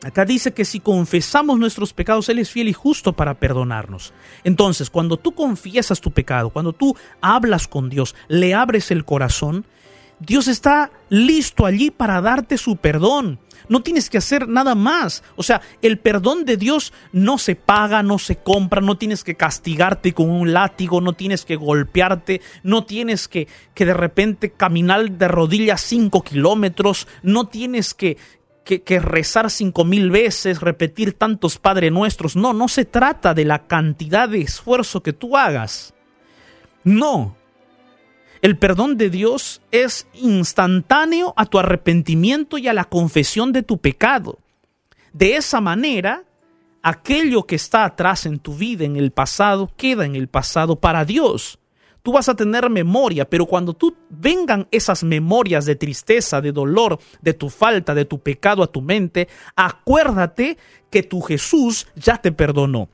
Acá 0.04 0.26
dice 0.26 0.54
que 0.54 0.66
si 0.66 0.80
confesamos 0.80 1.58
nuestros 1.58 1.94
pecados, 1.94 2.30
Él 2.30 2.40
es 2.40 2.52
fiel 2.52 2.68
y 2.68 2.74
justo 2.74 3.14
para 3.14 3.36
perdonarnos. 3.36 4.14
Entonces, 4.44 4.90
cuando 4.90 5.18
tú 5.18 5.34
confiesas 5.34 6.02
tu 6.02 6.12
pecado, 6.12 6.50
cuando 6.50 6.74
tú 6.74 6.96
hablas 7.22 7.68
con 7.68 7.90
Dios, 7.90 8.16
le 8.28 8.54
abres 8.54 8.92
el 8.92 9.06
corazón, 9.06 9.66
Dios 10.20 10.48
está 10.48 10.92
listo 11.10 11.66
allí 11.66 11.92
para 11.92 12.22
darte 12.22 12.58
su 12.58 12.78
perdón. 12.78 13.40
No 13.68 13.82
tienes 13.82 14.10
que 14.10 14.18
hacer 14.18 14.48
nada 14.48 14.76
más. 14.76 15.24
O 15.36 15.44
sea, 15.44 15.62
el 15.82 15.98
perdón 15.98 16.46
de 16.46 16.58
Dios 16.58 16.94
no 17.12 17.38
se 17.38 17.56
paga, 17.56 18.04
no 18.04 18.20
se 18.20 18.38
compra, 18.38 18.82
no 18.82 18.98
tienes 18.98 19.24
que 19.24 19.36
castigarte 19.36 20.14
con 20.14 20.30
un 20.30 20.54
látigo, 20.54 21.02
no 21.02 21.14
tienes 21.14 21.46
que 21.46 21.56
golpearte, 21.56 22.42
no 22.64 22.86
tienes 22.86 23.28
que, 23.28 23.48
que 23.74 23.86
de 23.86 23.94
repente 23.94 24.52
caminar 24.52 25.12
de 25.12 25.28
rodillas 25.28 25.82
cinco 25.82 26.22
kilómetros, 26.22 27.08
no 27.24 27.48
tienes 27.48 27.94
que, 27.94 28.18
que, 28.64 28.84
que, 28.84 29.00
rezar 29.00 29.50
cinco 29.50 29.84
mil 29.84 30.12
veces, 30.12 30.62
repetir 30.62 31.14
tantos 31.14 31.58
Padre 31.58 31.92
Nuestros. 31.92 32.36
No, 32.36 32.54
no 32.54 32.68
se 32.68 32.86
trata 32.86 33.34
de 33.34 33.46
la 33.46 33.68
cantidad 33.68 34.30
de 34.30 34.42
esfuerzo 34.42 35.02
que 35.02 35.14
tú 35.14 35.38
hagas. 35.38 35.94
No, 36.84 37.36
el 38.42 38.58
perdón 38.58 38.98
de 38.98 39.10
Dios 39.10 39.62
es 39.72 40.08
instantáneo 40.14 41.34
a 41.38 41.46
tu 41.46 41.60
arrepentimiento 41.60 42.58
y 42.58 42.68
a 42.68 42.74
la 42.74 42.86
confesión 42.86 43.52
de 43.52 43.64
tu 43.64 43.78
pecado. 43.80 44.40
De 45.14 45.36
esa 45.36 45.62
manera, 45.62 46.24
aquello 46.84 47.44
que 47.44 47.56
está 47.56 47.86
atrás 47.86 48.26
en 48.26 48.40
tu 48.40 48.54
vida, 48.54 48.86
en 48.86 48.98
el 48.98 49.12
pasado, 49.12 49.72
queda 49.78 50.06
en 50.06 50.16
el 50.16 50.28
pasado 50.28 50.76
para 50.76 51.06
Dios. 51.06 51.60
Tú 52.04 52.12
vas 52.12 52.30
a 52.30 52.36
tener 52.36 52.70
memoria, 52.70 53.28
pero 53.28 53.48
cuando 53.48 53.74
tú 53.74 53.96
vengan 54.10 54.68
esas 54.70 55.04
memorias 55.04 55.66
de 55.66 55.76
tristeza, 55.76 56.40
de 56.40 56.52
dolor, 56.52 57.00
de 57.22 57.34
tu 57.34 57.50
falta, 57.50 57.96
de 57.96 58.06
tu 58.06 58.20
pecado 58.20 58.62
a 58.62 58.68
tu 58.68 58.80
mente, 58.82 59.28
acuérdate 59.56 60.60
que 60.92 61.02
tu 61.02 61.22
Jesús 61.22 61.88
ya 61.96 62.18
te 62.18 62.32
perdonó. 62.32 62.90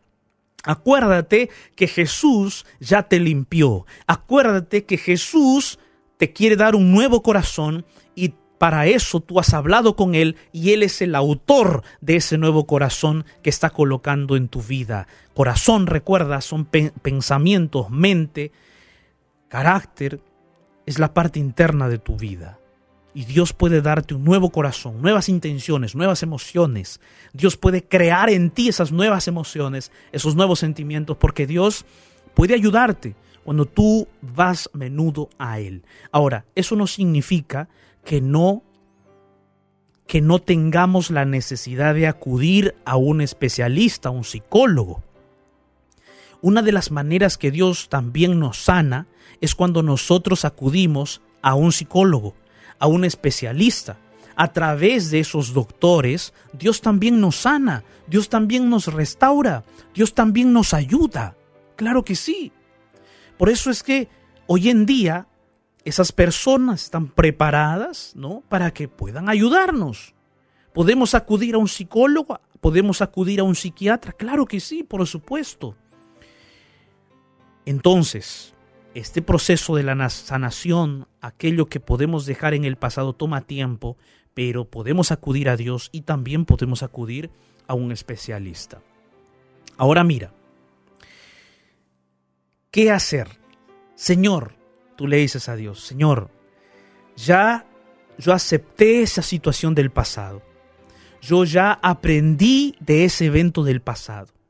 Acuérdate 0.64 1.50
que 1.76 1.88
Jesús 1.88 2.66
ya 2.80 3.04
te 3.04 3.20
limpió. 3.20 3.86
Acuérdate 4.08 4.86
que 4.86 4.98
Jesús 4.98 5.80
te 6.18 6.34
quiere 6.34 6.56
dar 6.56 6.76
un 6.76 6.92
nuevo 6.92 7.24
corazón 7.24 7.86
y 8.16 8.36
para 8.60 8.86
eso 8.86 9.22
tú 9.22 9.40
has 9.40 9.56
hablado 9.56 9.96
con 9.96 10.14
Él 10.14 10.36
y 10.52 10.74
Él 10.74 10.84
es 10.84 11.02
el 11.02 11.16
autor 11.16 11.84
de 12.00 12.18
ese 12.18 12.38
nuevo 12.38 12.68
corazón 12.68 13.26
que 13.42 13.50
está 13.50 13.72
colocando 13.72 14.36
en 14.36 14.50
tu 14.50 14.62
vida. 14.62 15.08
Corazón, 15.34 15.88
recuerda, 15.88 16.42
son 16.42 16.66
pe 16.66 16.92
pensamientos, 17.02 17.90
mente, 17.90 18.52
carácter, 19.48 20.22
es 20.86 21.00
la 21.00 21.14
parte 21.14 21.40
interna 21.40 21.90
de 21.90 21.98
tu 21.98 22.18
vida. 22.18 22.61
Y 23.14 23.26
Dios 23.26 23.52
puede 23.54 23.82
darte 23.82 24.14
un 24.14 24.24
nuevo 24.24 24.52
corazón, 24.52 25.02
nuevas 25.02 25.28
intenciones, 25.28 25.96
nuevas 25.96 26.24
emociones. 26.24 27.02
Dios 27.34 27.58
puede 27.58 27.84
crear 27.84 28.30
en 28.30 28.52
ti 28.52 28.70
esas 28.70 28.92
nuevas 28.92 29.28
emociones, 29.28 29.92
esos 30.12 30.36
nuevos 30.36 30.60
sentimientos, 30.60 31.18
porque 31.18 31.46
Dios 31.46 31.86
puede 32.34 32.54
ayudarte 32.54 33.16
cuando 33.44 33.66
tú 33.66 34.08
vas 34.22 34.70
menudo 34.74 35.30
a 35.38 35.60
Él. 35.60 35.84
Ahora, 36.12 36.46
eso 36.56 36.76
no 36.76 36.88
significa 36.88 37.68
que 38.06 38.22
no 38.22 38.64
que 40.08 40.20
no 40.20 40.40
tengamos 40.40 41.10
la 41.10 41.24
necesidad 41.24 41.96
de 41.96 42.06
acudir 42.06 42.76
a 42.84 42.98
un 42.98 43.22
especialista, 43.22 44.10
a 44.10 44.12
un 44.12 44.26
psicólogo. 44.26 45.02
Una 46.42 46.62
de 46.62 46.74
las 46.74 46.92
maneras 46.92 47.38
que 47.38 47.50
Dios 47.50 47.88
también 47.88 48.38
nos 48.38 48.58
sana 48.58 49.08
es 49.40 49.56
cuando 49.56 49.84
nosotros 49.84 50.44
acudimos 50.44 51.22
a 51.42 51.56
un 51.56 51.72
psicólogo 51.72 52.36
a 52.82 52.88
un 52.88 53.06
especialista. 53.06 53.98
A 54.36 54.52
través 54.52 55.12
de 55.12 55.20
esos 55.20 55.54
doctores, 55.54 56.34
Dios 56.52 56.82
también 56.82 57.22
nos 57.22 57.36
sana, 57.38 57.84
Dios 58.08 58.28
también 58.28 58.70
nos 58.70 58.92
restaura, 58.92 59.64
Dios 59.94 60.14
también 60.16 60.52
nos 60.52 60.74
ayuda. 60.74 61.38
Claro 61.76 62.04
que 62.04 62.16
sí. 62.16 62.52
Por 63.38 63.50
eso 63.50 63.70
es 63.70 63.84
que 63.84 64.10
hoy 64.48 64.70
en 64.70 64.86
día 64.86 65.28
esas 65.86 66.12
personas 66.12 66.84
están 66.84 67.08
preparadas, 67.08 68.14
¿no? 68.16 68.42
Para 68.50 68.72
que 68.72 68.88
puedan 68.88 69.30
ayudarnos. 69.30 70.16
¿Podemos 70.74 71.14
acudir 71.14 71.56
a 71.56 71.60
un 71.60 71.68
psicólogo? 71.68 72.40
¿Podemos 72.62 73.02
acudir 73.02 73.42
a 73.42 73.44
un 73.44 73.56
psiquiatra? 73.56 74.14
Claro 74.14 74.46
que 74.46 74.60
sí, 74.60 74.84
por 74.84 75.06
supuesto. 75.06 75.76
Entonces, 77.66 78.51
este 78.94 79.22
proceso 79.22 79.76
de 79.76 79.84
la 79.84 80.10
sanación, 80.10 81.08
aquello 81.22 81.68
que 81.68 81.80
podemos 81.80 82.26
dejar 82.26 82.54
en 82.54 82.66
el 82.66 82.76
pasado, 82.76 83.14
toma 83.14 83.42
tiempo, 83.42 83.98
pero 84.34 84.66
podemos 84.66 85.12
acudir 85.12 85.50
a 85.50 85.58
Dios 85.58 85.90
y 85.92 86.02
también 86.02 86.46
podemos 86.46 86.84
acudir 86.84 87.30
a 87.68 87.74
un 87.74 87.92
especialista. 87.92 88.82
Ahora 89.78 90.04
mira, 90.04 90.34
¿qué 92.70 92.92
hacer? 92.92 93.28
Señor, 93.96 94.56
tú 94.98 95.08
le 95.08 95.18
dices 95.18 95.48
a 95.48 95.56
Dios, 95.56 95.82
Señor, 95.82 96.30
ya 97.16 97.66
yo 98.18 98.34
acepté 98.34 99.02
esa 99.02 99.22
situación 99.22 99.74
del 99.74 99.92
pasado. 99.92 100.42
Yo 101.22 101.44
ya 101.46 101.74
aprendí 101.82 102.76
de 102.80 103.06
ese 103.06 103.28
evento 103.28 103.64
del 103.64 103.82
pasado 103.82 104.41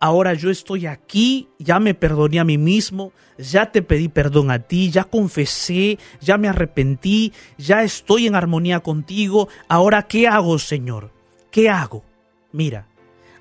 ahora 0.00 0.34
yo 0.34 0.50
estoy 0.50 0.86
aquí, 0.86 1.48
ya 1.58 1.80
me 1.80 1.94
perdoné 1.94 2.40
a 2.40 2.44
mí 2.44 2.58
mismo, 2.58 3.12
ya 3.36 3.70
te 3.72 3.82
pedí 3.82 4.08
perdón 4.08 4.50
a 4.50 4.60
ti, 4.60 4.90
ya 4.90 5.04
confesé, 5.04 5.98
ya 6.20 6.38
me 6.38 6.48
arrepentí, 6.48 7.32
ya 7.56 7.82
estoy 7.82 8.26
en 8.26 8.34
armonía 8.34 8.80
contigo, 8.80 9.48
ahora 9.68 10.02
¿qué 10.04 10.28
hago, 10.28 10.58
Señor? 10.58 11.10
¿Qué 11.50 11.68
hago? 11.68 12.04
Mira, 12.52 12.86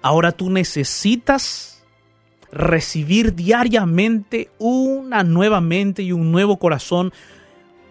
ahora 0.02 0.32
tú 0.32 0.50
necesitas 0.50 1.78
recibir 2.52 3.36
diariamente 3.36 4.50
una 4.58 5.24
nueva 5.24 5.62
mente 5.62 6.04
y 6.04 6.12
un 6.12 6.32
nuevo 6.32 6.58
corazón. 6.58 7.12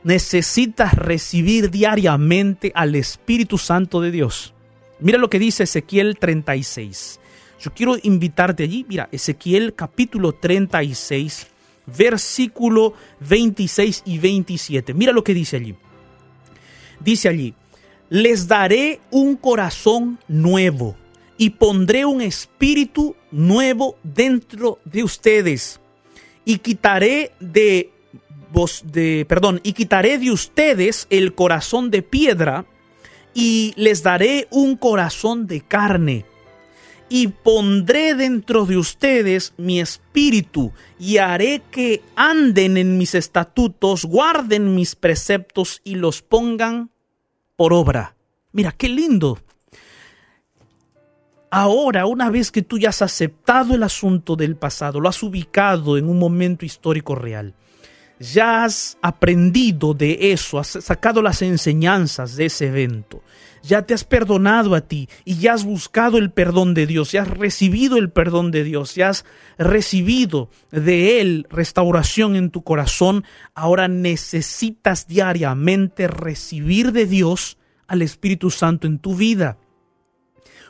Necesitas 0.02 0.94
recibir 0.94 1.70
diariamente 1.70 2.72
al 2.74 2.94
Espíritu 2.94 3.59
Santo 3.59 4.00
de 4.00 4.11
Dios. 4.11 4.55
Mira 5.00 5.18
lo 5.18 5.29
que 5.29 5.38
dice 5.38 5.64
Ezequiel 5.64 6.16
36. 6.18 7.20
Yo 7.61 7.73
quiero 7.73 7.97
invitarte 8.03 8.64
allí, 8.64 8.85
mira, 8.88 9.09
Ezequiel 9.11 9.75
capítulo 9.75 10.33
36, 10.33 11.47
versículo 11.87 12.92
26 13.21 14.03
y 14.05 14.19
27. 14.19 14.92
Mira 14.92 15.12
lo 15.12 15.25
que 15.25 15.35
dice 15.35 15.57
allí. 15.57 15.75
Dice 17.01 17.29
allí, 17.29 17.55
les 18.11 18.47
daré 18.47 19.01
un 19.11 19.37
corazón 19.37 20.19
nuevo 20.29 20.97
y 21.38 21.51
pondré 21.51 22.05
un 22.05 22.21
espíritu 22.21 23.16
nuevo 23.31 23.97
dentro 24.03 24.79
de 24.85 25.03
ustedes 25.03 25.81
y 26.45 26.59
quitaré 26.59 27.33
de 27.40 27.90
vos 28.53 28.85
de 28.87 29.27
perdón, 29.29 29.61
y 29.62 29.73
quitaré 29.73 30.19
de 30.19 30.31
ustedes 30.31 31.07
el 31.11 31.35
corazón 31.35 31.90
de 31.90 32.03
piedra 32.03 32.64
y 33.35 33.75
les 33.77 34.03
daré 34.03 34.47
un 34.51 34.77
corazón 34.77 35.47
de 35.47 35.61
carne 35.61 36.25
y 37.09 37.29
pondré 37.29 38.14
dentro 38.14 38.66
de 38.66 38.77
ustedes 38.77 39.55
mi 39.57 39.81
espíritu 39.81 40.73
y 40.99 41.19
haré 41.19 41.62
que 41.71 42.03
anden 42.16 42.77
en 42.77 42.99
mis 42.99 43.14
estatutos, 43.14 44.05
guarden 44.05 44.75
mis 44.75 44.97
preceptos 44.97 45.81
y 45.85 45.95
los 45.95 46.23
pongan 46.23 46.90
por 47.57 47.73
obra. 47.73 48.16
Mira, 48.53 48.73
qué 48.73 48.88
lindo. 48.88 49.38
Ahora, 51.51 52.07
una 52.07 52.29
vez 52.29 52.51
que 52.51 52.62
tú 52.62 52.79
ya 52.79 52.88
has 52.88 53.03
aceptado 53.03 53.75
el 53.75 53.83
asunto 53.83 54.35
del 54.35 54.57
pasado, 54.57 55.01
lo 55.01 55.09
has 55.09 55.23
ubicado 55.23 55.97
en 55.97 56.09
un 56.09 56.19
momento 56.19 56.64
histórico 56.64 57.14
real, 57.14 57.55
ya 58.19 58.64
has 58.64 58.99
aprendido 59.01 59.95
de 59.95 60.33
eso, 60.33 60.59
has 60.59 60.69
sacado 60.69 61.23
las 61.23 61.42
enseñanzas 61.42 62.37
de 62.37 62.47
ese 62.47 62.66
evento, 62.66 63.23
ya 63.66 63.83
te 63.83 63.94
has 63.94 64.05
perdonado 64.05 64.74
a 64.74 64.81
ti 64.83 65.09
y 65.24 65.37
ya 65.37 65.55
has 65.55 65.64
buscado 65.64 66.18
el 66.18 66.31
perdón 66.31 66.74
de 66.74 66.87
Dios, 66.87 67.12
ya 67.12 67.22
has 67.22 67.29
recibido 67.29 67.98
el 67.98 68.11
perdón 68.11 68.50
de 68.50 68.64
Dios, 68.64 68.94
ya 68.94 69.11
has 69.11 69.24
recibido 69.59 70.48
de 70.70 71.20
Él 71.20 71.46
restauración 71.50 72.37
en 72.37 72.50
tu 72.50 72.62
corazón, 72.62 73.24
ahora 73.55 73.88
necesitas 73.88 75.07
diariamente 75.07 76.09
recibir 76.09 76.92
de 76.92 77.07
Dios 77.07 77.59
al 77.87 78.02
Espíritu 78.02 78.50
Santo 78.50 78.87
en 78.87 78.98
tu 78.98 79.14
vida. 79.14 79.59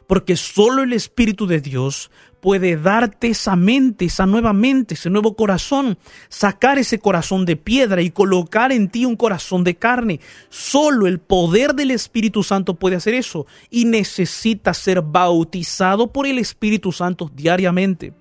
Porque 0.06 0.36
solo 0.36 0.82
el 0.82 0.92
Espíritu 0.92 1.46
de 1.46 1.60
Dios 1.60 2.10
puede 2.46 2.76
darte 2.76 3.26
esa 3.26 3.56
mente, 3.56 4.04
esa 4.04 4.24
nueva 4.24 4.52
mente, 4.52 4.94
ese 4.94 5.10
nuevo 5.10 5.34
corazón, 5.34 5.98
sacar 6.28 6.78
ese 6.78 7.00
corazón 7.00 7.44
de 7.44 7.56
piedra 7.56 8.02
y 8.02 8.10
colocar 8.12 8.70
en 8.70 8.88
ti 8.88 9.04
un 9.04 9.16
corazón 9.16 9.64
de 9.64 9.74
carne. 9.74 10.20
Solo 10.48 11.08
el 11.08 11.18
poder 11.18 11.74
del 11.74 11.90
Espíritu 11.90 12.44
Santo 12.44 12.76
puede 12.76 12.94
hacer 12.94 13.14
eso 13.14 13.46
y 13.68 13.84
necesita 13.84 14.74
ser 14.74 15.02
bautizado 15.02 16.12
por 16.12 16.24
el 16.24 16.38
Espíritu 16.38 16.92
Santo 16.92 17.28
diariamente. 17.34 18.14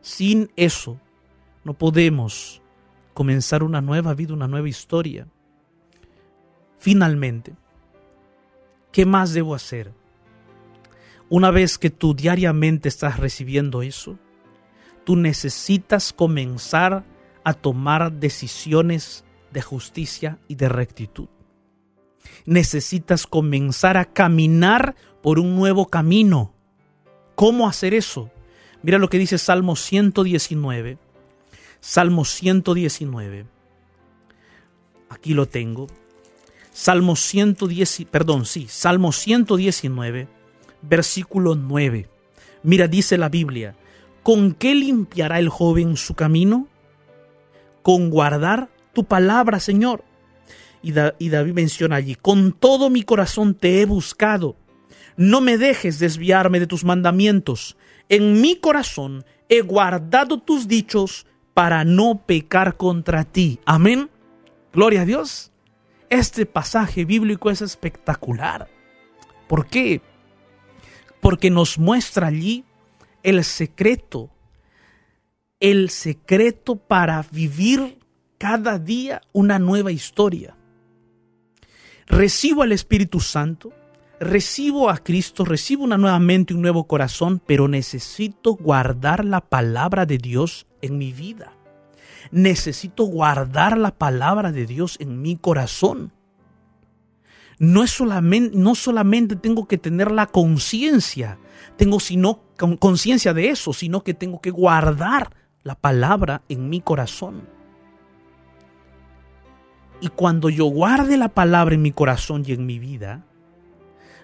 Sin 0.00 0.50
eso, 0.56 0.98
no 1.62 1.74
podemos 1.74 2.62
comenzar 3.12 3.62
una 3.62 3.82
nueva 3.82 4.14
vida, 4.14 4.32
una 4.32 4.48
nueva 4.48 4.70
historia. 4.70 5.28
Finalmente, 6.78 7.52
¿qué 8.90 9.04
más 9.04 9.34
debo 9.34 9.54
hacer? 9.54 9.92
Una 11.28 11.50
vez 11.50 11.76
que 11.78 11.90
tú 11.90 12.14
diariamente 12.14 12.88
estás 12.88 13.18
recibiendo 13.18 13.82
eso, 13.82 14.16
tú 15.04 15.16
necesitas 15.16 16.12
comenzar 16.12 17.04
a 17.42 17.52
tomar 17.52 18.12
decisiones 18.12 19.24
de 19.52 19.60
justicia 19.60 20.38
y 20.46 20.54
de 20.54 20.68
rectitud. 20.68 21.28
Necesitas 22.44 23.26
comenzar 23.26 23.96
a 23.96 24.04
caminar 24.04 24.94
por 25.20 25.40
un 25.40 25.56
nuevo 25.56 25.88
camino. 25.88 26.54
¿Cómo 27.34 27.68
hacer 27.68 27.92
eso? 27.92 28.30
Mira 28.82 28.98
lo 28.98 29.08
que 29.08 29.18
dice 29.18 29.38
Salmo 29.38 29.74
119. 29.74 30.98
Salmo 31.80 32.24
119. 32.24 33.46
Aquí 35.08 35.34
lo 35.34 35.46
tengo. 35.46 35.88
Salmo 36.72 37.16
110, 37.16 38.06
perdón, 38.10 38.44
sí, 38.44 38.66
Salmo 38.68 39.10
119 39.10 40.35
versículo 40.82 41.54
9. 41.54 42.08
Mira, 42.62 42.88
dice 42.88 43.18
la 43.18 43.28
Biblia, 43.28 43.74
¿con 44.22 44.52
qué 44.52 44.74
limpiará 44.74 45.38
el 45.38 45.48
joven 45.48 45.96
su 45.96 46.14
camino? 46.14 46.68
Con 47.82 48.10
guardar 48.10 48.68
tu 48.92 49.04
palabra, 49.04 49.60
Señor. 49.60 50.04
Y, 50.82 50.92
David 50.92 51.52
menciona 51.52 51.96
allí, 51.96 52.14
con 52.14 52.52
todo 52.52 52.90
mi 52.90 53.02
corazón 53.02 53.54
te 53.54 53.80
he 53.80 53.86
buscado. 53.86 54.56
No 55.16 55.40
me 55.40 55.58
dejes 55.58 55.98
desviarme 55.98 56.60
de 56.60 56.66
tus 56.66 56.84
mandamientos. 56.84 57.76
En 58.08 58.40
mi 58.40 58.56
corazón 58.56 59.24
he 59.48 59.62
guardado 59.62 60.38
tus 60.38 60.68
dichos 60.68 61.26
para 61.54 61.84
no 61.84 62.22
pecar 62.24 62.76
contra 62.76 63.24
ti. 63.24 63.58
Amén. 63.64 64.10
Gloria 64.72 65.02
a 65.02 65.06
Dios. 65.06 65.50
Este 66.10 66.46
pasaje 66.46 67.04
bíblico 67.04 67.50
es 67.50 67.62
espectacular. 67.62 68.68
¿Por 69.48 69.66
qué? 69.66 70.02
Porque 71.20 71.50
nos 71.50 71.78
muestra 71.78 72.28
allí 72.28 72.64
el 73.22 73.42
secreto, 73.44 74.30
el 75.60 75.90
secreto 75.90 76.76
para 76.76 77.26
vivir 77.30 77.98
cada 78.38 78.78
día 78.78 79.22
una 79.32 79.58
nueva 79.58 79.92
historia. 79.92 80.56
Recibo 82.06 82.62
al 82.62 82.72
Espíritu 82.72 83.20
Santo, 83.20 83.72
recibo 84.20 84.88
a 84.90 84.98
Cristo, 84.98 85.44
recibo 85.44 85.82
una 85.82 85.98
nueva 85.98 86.18
mente, 86.20 86.54
un 86.54 86.62
nuevo 86.62 86.84
corazón, 86.84 87.42
pero 87.44 87.66
necesito 87.66 88.54
guardar 88.54 89.24
la 89.24 89.40
palabra 89.40 90.06
de 90.06 90.18
Dios 90.18 90.66
en 90.82 90.98
mi 90.98 91.12
vida. 91.12 91.52
Necesito 92.30 93.04
guardar 93.04 93.76
la 93.76 93.92
palabra 93.92 94.52
de 94.52 94.66
Dios 94.66 94.96
en 95.00 95.20
mi 95.22 95.36
corazón 95.36 96.12
no, 97.58 97.82
es 97.82 97.90
solamente, 97.90 98.56
no 98.56 98.74
solamente 98.74 99.36
tengo 99.36 99.66
que 99.66 99.78
tener 99.78 100.10
la 100.10 100.26
conciencia, 100.26 101.38
tengo 101.76 102.00
sino 102.00 102.40
conciencia 102.78 103.34
de 103.34 103.50
eso, 103.50 103.72
sino 103.72 104.02
que 104.02 104.14
tengo 104.14 104.40
que 104.40 104.50
guardar 104.50 105.32
la 105.62 105.74
palabra 105.74 106.42
en 106.48 106.68
mi 106.68 106.80
corazón. 106.80 107.48
Y 110.00 110.08
cuando 110.08 110.50
yo 110.50 110.66
guarde 110.66 111.16
la 111.16 111.30
palabra 111.30 111.74
en 111.74 111.82
mi 111.82 111.92
corazón 111.92 112.44
y 112.46 112.52
en 112.52 112.66
mi 112.66 112.78
vida, 112.78 113.24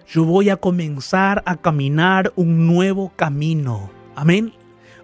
yo 0.07 0.25
voy 0.25 0.49
a 0.49 0.57
comenzar 0.57 1.41
a 1.45 1.57
caminar 1.57 2.31
un 2.35 2.67
nuevo 2.67 3.11
camino. 3.15 3.89
Amén. 4.15 4.53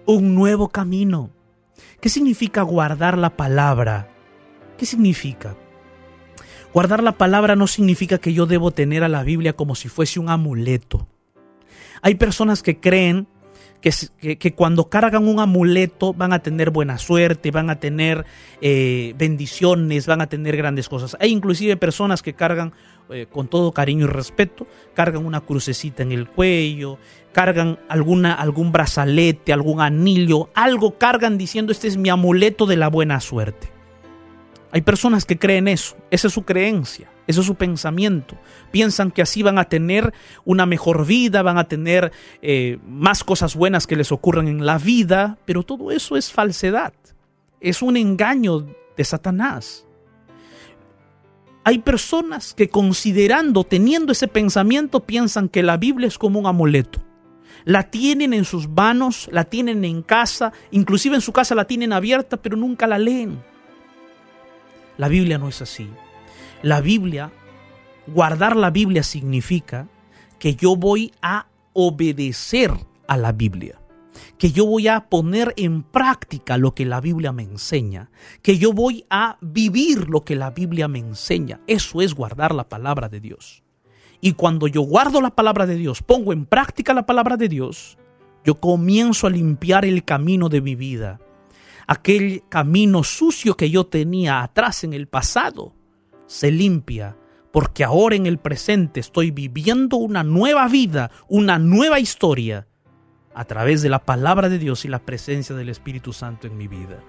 Un 0.06 0.34
nuevo 0.34 0.68
camino. 0.68 1.30
¿Qué 2.00 2.08
significa 2.08 2.62
guardar 2.62 3.18
la 3.18 3.36
palabra? 3.36 4.08
¿Qué 4.78 4.86
significa? 4.86 5.56
Guardar 6.72 7.02
la 7.02 7.12
palabra 7.12 7.56
no 7.56 7.66
significa 7.66 8.18
que 8.18 8.32
yo 8.32 8.46
debo 8.46 8.70
tener 8.70 9.02
a 9.02 9.08
la 9.08 9.24
Biblia 9.24 9.54
como 9.54 9.74
si 9.74 9.88
fuese 9.88 10.20
un 10.20 10.28
amuleto. 10.28 11.08
Hay 12.02 12.14
personas 12.14 12.62
que 12.62 12.78
creen 12.78 13.26
que, 13.80 14.36
que, 14.36 14.54
cuando 14.54 14.88
cargan 14.88 15.26
un 15.26 15.40
amuleto 15.40 16.12
van 16.12 16.32
a 16.32 16.40
tener 16.40 16.70
buena 16.70 16.98
suerte, 16.98 17.50
van 17.50 17.70
a 17.70 17.80
tener 17.80 18.24
eh, 18.60 19.14
bendiciones, 19.16 20.06
van 20.06 20.20
a 20.20 20.28
tener 20.28 20.56
grandes 20.56 20.88
cosas. 20.88 21.16
Hay 21.18 21.30
inclusive 21.30 21.76
personas 21.76 22.22
que 22.22 22.34
cargan 22.34 22.72
eh, 23.10 23.26
con 23.30 23.48
todo 23.48 23.72
cariño 23.72 24.04
y 24.04 24.08
respeto, 24.08 24.66
cargan 24.94 25.24
una 25.24 25.40
crucecita 25.40 26.02
en 26.02 26.12
el 26.12 26.28
cuello, 26.28 26.98
cargan 27.32 27.78
alguna, 27.88 28.34
algún 28.34 28.70
brazalete, 28.70 29.52
algún 29.52 29.80
anillo, 29.80 30.50
algo 30.54 30.98
cargan 30.98 31.38
diciendo 31.38 31.72
este 31.72 31.88
es 31.88 31.96
mi 31.96 32.10
amuleto 32.10 32.66
de 32.66 32.76
la 32.76 32.88
buena 32.88 33.20
suerte. 33.20 33.79
Hay 34.72 34.82
personas 34.82 35.24
que 35.24 35.38
creen 35.38 35.66
eso, 35.66 35.96
esa 36.10 36.28
es 36.28 36.34
su 36.34 36.44
creencia, 36.44 37.10
ese 37.26 37.40
es 37.40 37.46
su 37.46 37.56
pensamiento. 37.56 38.36
Piensan 38.70 39.10
que 39.10 39.22
así 39.22 39.42
van 39.42 39.58
a 39.58 39.64
tener 39.64 40.14
una 40.44 40.64
mejor 40.64 41.06
vida, 41.06 41.42
van 41.42 41.58
a 41.58 41.66
tener 41.66 42.12
eh, 42.40 42.78
más 42.86 43.24
cosas 43.24 43.56
buenas 43.56 43.88
que 43.88 43.96
les 43.96 44.12
ocurran 44.12 44.46
en 44.46 44.64
la 44.64 44.78
vida, 44.78 45.38
pero 45.44 45.64
todo 45.64 45.90
eso 45.90 46.16
es 46.16 46.30
falsedad, 46.30 46.92
es 47.60 47.82
un 47.82 47.96
engaño 47.96 48.66
de 48.96 49.04
Satanás. 49.04 49.86
Hay 51.64 51.80
personas 51.80 52.54
que 52.54 52.68
considerando, 52.68 53.64
teniendo 53.64 54.12
ese 54.12 54.28
pensamiento, 54.28 55.00
piensan 55.00 55.48
que 55.48 55.64
la 55.64 55.76
Biblia 55.78 56.06
es 56.06 56.16
como 56.16 56.38
un 56.38 56.46
amuleto. 56.46 57.00
La 57.64 57.90
tienen 57.90 58.32
en 58.32 58.44
sus 58.44 58.68
manos, 58.68 59.28
la 59.32 59.44
tienen 59.44 59.84
en 59.84 60.02
casa, 60.02 60.52
inclusive 60.70 61.16
en 61.16 61.20
su 61.20 61.32
casa 61.32 61.54
la 61.54 61.66
tienen 61.66 61.92
abierta, 61.92 62.38
pero 62.38 62.56
nunca 62.56 62.86
la 62.86 62.98
leen 62.98 63.50
la 65.00 65.08
Biblia 65.08 65.38
no 65.38 65.48
es 65.48 65.62
así. 65.62 65.88
La 66.60 66.82
Biblia, 66.82 67.32
guardar 68.06 68.54
la 68.54 68.68
Biblia 68.68 69.02
significa 69.02 69.88
que 70.38 70.56
yo 70.56 70.76
voy 70.76 71.10
a 71.22 71.46
obedecer 71.72 72.70
a 73.08 73.16
la 73.16 73.32
Biblia, 73.32 73.80
que 74.36 74.52
yo 74.52 74.66
voy 74.66 74.88
a 74.88 75.08
poner 75.08 75.54
en 75.56 75.84
práctica 75.84 76.58
lo 76.58 76.74
que 76.74 76.84
la 76.84 77.00
Biblia 77.00 77.32
me 77.32 77.44
enseña, 77.44 78.10
que 78.42 78.58
yo 78.58 78.74
voy 78.74 79.06
a 79.08 79.38
vivir 79.40 80.10
lo 80.10 80.22
que 80.22 80.36
la 80.36 80.50
Biblia 80.50 80.86
me 80.86 80.98
enseña. 80.98 81.62
Eso 81.66 82.02
es 82.02 82.12
guardar 82.12 82.54
la 82.54 82.68
palabra 82.68 83.08
de 83.08 83.20
Dios. 83.20 83.62
Y 84.20 84.32
cuando 84.32 84.66
yo 84.66 84.82
guardo 84.82 85.22
la 85.22 85.34
palabra 85.34 85.64
de 85.64 85.76
Dios, 85.76 86.02
pongo 86.02 86.34
en 86.34 86.44
práctica 86.44 86.92
la 86.92 87.06
palabra 87.06 87.38
de 87.38 87.48
Dios, 87.48 87.96
yo 88.44 88.56
comienzo 88.56 89.26
a 89.26 89.30
limpiar 89.30 89.86
el 89.86 90.04
camino 90.04 90.50
de 90.50 90.60
mi 90.60 90.74
vida 90.74 91.20
aquel 91.90 92.44
camino 92.48 93.02
sucio 93.02 93.56
que 93.56 93.68
yo 93.68 93.84
tenía 93.84 94.44
atrás 94.44 94.84
en 94.84 94.92
el 94.92 95.08
pasado 95.08 95.74
se 96.28 96.52
limpia, 96.52 97.16
porque 97.50 97.82
ahora 97.82 98.14
en 98.14 98.26
el 98.26 98.38
presente 98.38 99.00
estoy 99.00 99.32
viviendo 99.32 99.96
una 99.96 100.22
nueva 100.22 100.68
vida, 100.68 101.10
una 101.28 101.58
nueva 101.58 101.98
historia, 101.98 102.68
a 103.34 103.44
través 103.44 103.82
de 103.82 103.88
la 103.88 104.04
palabra 104.04 104.48
de 104.48 104.60
Dios 104.60 104.84
y 104.84 104.88
la 104.88 105.00
presencia 105.00 105.56
del 105.56 105.68
Espíritu 105.68 106.12
Santo 106.12 106.46
en 106.46 106.56
mi 106.56 106.68
vida. 106.68 107.02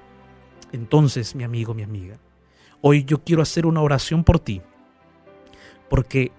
Entonces, 0.72 1.36
mi 1.36 1.44
amigo, 1.44 1.76
mi 1.76 1.84
amiga, 1.84 2.18
hoy 2.82 3.04
yo 3.04 3.24
quiero 3.24 3.44
hacer 3.44 3.68
una 3.68 3.82
oración 3.82 4.24
por 4.24 4.40
ti, 4.40 4.64
porque 5.92 6.32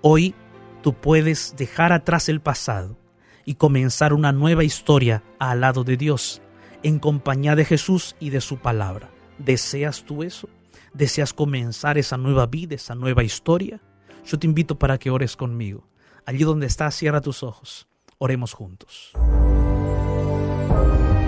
hoy 0.00 0.34
tú 0.82 0.92
puedes 0.92 1.54
dejar 1.56 1.92
atrás 1.92 2.28
el 2.28 2.40
pasado 2.40 2.98
y 3.44 3.54
comenzar 3.54 4.12
una 4.12 4.32
nueva 4.32 4.64
historia 4.64 5.22
al 5.38 5.60
lado 5.60 5.84
de 5.84 5.96
Dios 5.96 6.40
en 6.84 7.00
compañía 7.00 7.56
de 7.56 7.64
Jesús 7.64 8.14
y 8.20 8.30
de 8.30 8.40
su 8.40 8.58
palabra. 8.58 9.10
¿Deseas 9.38 10.04
tú 10.04 10.22
eso? 10.22 10.48
¿Deseas 10.92 11.32
comenzar 11.32 11.98
esa 11.98 12.16
nueva 12.16 12.46
vida, 12.46 12.76
esa 12.76 12.94
nueva 12.94 13.24
historia? 13.24 13.80
Yo 14.24 14.38
te 14.38 14.46
invito 14.46 14.78
para 14.78 14.98
que 14.98 15.10
ores 15.10 15.34
conmigo. 15.34 15.88
Allí 16.24 16.44
donde 16.44 16.66
estás, 16.66 16.94
cierra 16.94 17.20
tus 17.20 17.42
ojos. 17.42 17.88
Oremos 18.18 18.52
juntos. 18.52 19.10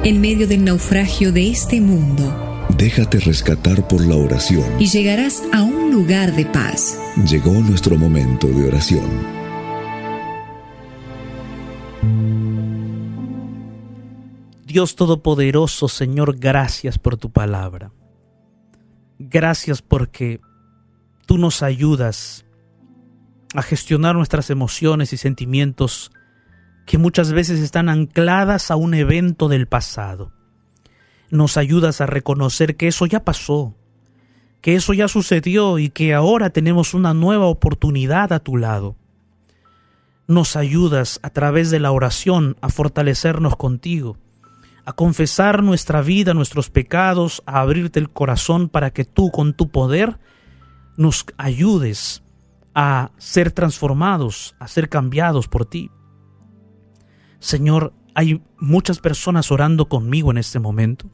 En 0.04 0.20
medio 0.20 0.46
del 0.46 0.64
naufragio 0.64 1.32
de 1.32 1.50
este 1.50 1.80
mundo, 1.80 2.42
Déjate 2.76 3.18
rescatar 3.20 3.86
por 3.88 4.04
la 4.04 4.16
oración. 4.16 4.64
y 4.78 4.86
llegarás 4.86 5.42
a 5.52 5.62
un 5.62 5.90
lugar 5.92 6.34
de 6.36 6.44
paz. 6.46 6.98
Llegó 7.28 7.50
nuestro 7.52 7.96
momento 7.96 8.46
de 8.48 8.68
oración. 8.68 9.36
Dios 14.76 14.94
Todopoderoso, 14.94 15.88
Señor, 15.88 16.36
gracias 16.38 16.98
por 16.98 17.16
tu 17.16 17.30
palabra. 17.30 17.92
Gracias 19.18 19.80
porque 19.80 20.38
tú 21.24 21.38
nos 21.38 21.62
ayudas 21.62 22.44
a 23.54 23.62
gestionar 23.62 24.16
nuestras 24.16 24.50
emociones 24.50 25.14
y 25.14 25.16
sentimientos 25.16 26.12
que 26.84 26.98
muchas 26.98 27.32
veces 27.32 27.60
están 27.60 27.88
ancladas 27.88 28.70
a 28.70 28.76
un 28.76 28.92
evento 28.92 29.48
del 29.48 29.66
pasado. 29.66 30.34
Nos 31.30 31.56
ayudas 31.56 32.02
a 32.02 32.06
reconocer 32.06 32.76
que 32.76 32.88
eso 32.88 33.06
ya 33.06 33.24
pasó, 33.24 33.74
que 34.60 34.74
eso 34.74 34.92
ya 34.92 35.08
sucedió 35.08 35.78
y 35.78 35.88
que 35.88 36.12
ahora 36.12 36.50
tenemos 36.50 36.92
una 36.92 37.14
nueva 37.14 37.46
oportunidad 37.46 38.30
a 38.30 38.40
tu 38.40 38.58
lado. 38.58 38.94
Nos 40.26 40.54
ayudas 40.54 41.18
a 41.22 41.30
través 41.30 41.70
de 41.70 41.80
la 41.80 41.92
oración 41.92 42.58
a 42.60 42.68
fortalecernos 42.68 43.56
contigo, 43.56 44.18
a 44.87 44.93
confesar 44.93 45.64
nuestra 45.64 46.01
vida, 46.01 46.32
nuestros 46.32 46.70
pecados, 46.70 47.43
a 47.45 47.61
abrirte 47.61 47.99
el 47.99 48.09
corazón 48.09 48.68
para 48.68 48.93
que 48.93 49.05
tú 49.05 49.32
con 49.32 49.53
tu 49.53 49.68
poder 49.68 50.20
nos 50.97 51.26
ayudes 51.37 52.22
a 52.72 53.11
ser 53.18 53.51
transformados, 53.51 54.55
a 54.61 54.68
ser 54.68 54.89
cambiados 54.89 55.49
por 55.49 55.66
ti. 55.66 55.91
Señor, 57.41 57.95
hay 58.14 58.43
muchas 58.59 59.01
personas 59.01 59.51
orando 59.51 59.89
conmigo 59.89 60.30
en 60.30 60.39
este 60.39 60.61
momento. 60.61 61.11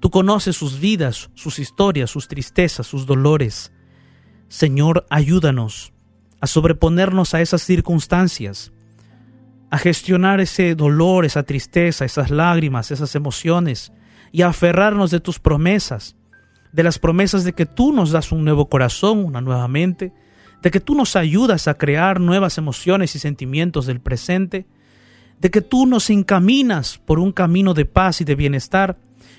Tú 0.00 0.10
conoces 0.10 0.56
sus 0.56 0.80
vidas, 0.80 1.30
sus 1.34 1.58
historias, 1.58 2.10
sus 2.10 2.28
tristezas, 2.28 2.86
sus 2.86 3.04
dolores. 3.04 3.72
Señor, 4.48 5.06
ayúdanos 5.10 5.92
a 6.40 6.46
sobreponernos 6.46 7.34
a 7.34 7.42
esas 7.42 7.62
circunstancias, 7.62 8.72
a 9.72 9.78
gestionar 9.78 10.38
ese 10.42 10.74
dolor, 10.74 11.24
esa 11.24 11.44
tristeza, 11.44 12.04
esas 12.04 12.30
lágrimas, 12.30 12.90
esas 12.90 13.14
emociones 13.14 13.90
y 14.30 14.42
a 14.42 14.48
aferrarnos 14.48 15.10
de 15.10 15.18
tus 15.18 15.38
promesas, 15.38 16.14
de 16.72 16.82
las 16.82 16.98
promesas 16.98 17.42
de 17.42 17.54
que 17.54 17.64
tú 17.64 17.90
nos 17.90 18.10
das 18.10 18.32
un 18.32 18.44
nuevo 18.44 18.68
corazón, 18.68 19.24
una 19.24 19.40
nueva 19.40 19.66
mente, 19.68 20.12
de 20.60 20.70
que 20.70 20.80
tú 20.80 20.94
nos 20.94 21.16
ayudas 21.16 21.68
a 21.68 21.74
crear 21.78 22.20
nuevas 22.20 22.58
emociones 22.58 23.16
y 23.16 23.18
sentimientos 23.18 23.86
del 23.86 23.98
presente, 23.98 24.66
de 25.40 25.50
que 25.50 25.62
tú 25.62 25.86
nos 25.86 26.10
encaminas 26.10 26.98
por 26.98 27.18
un 27.18 27.32
camino 27.32 27.72
de 27.72 27.86
paz 27.86 28.20
y 28.20 28.24
de 28.24 28.34
bienestar, 28.34 28.98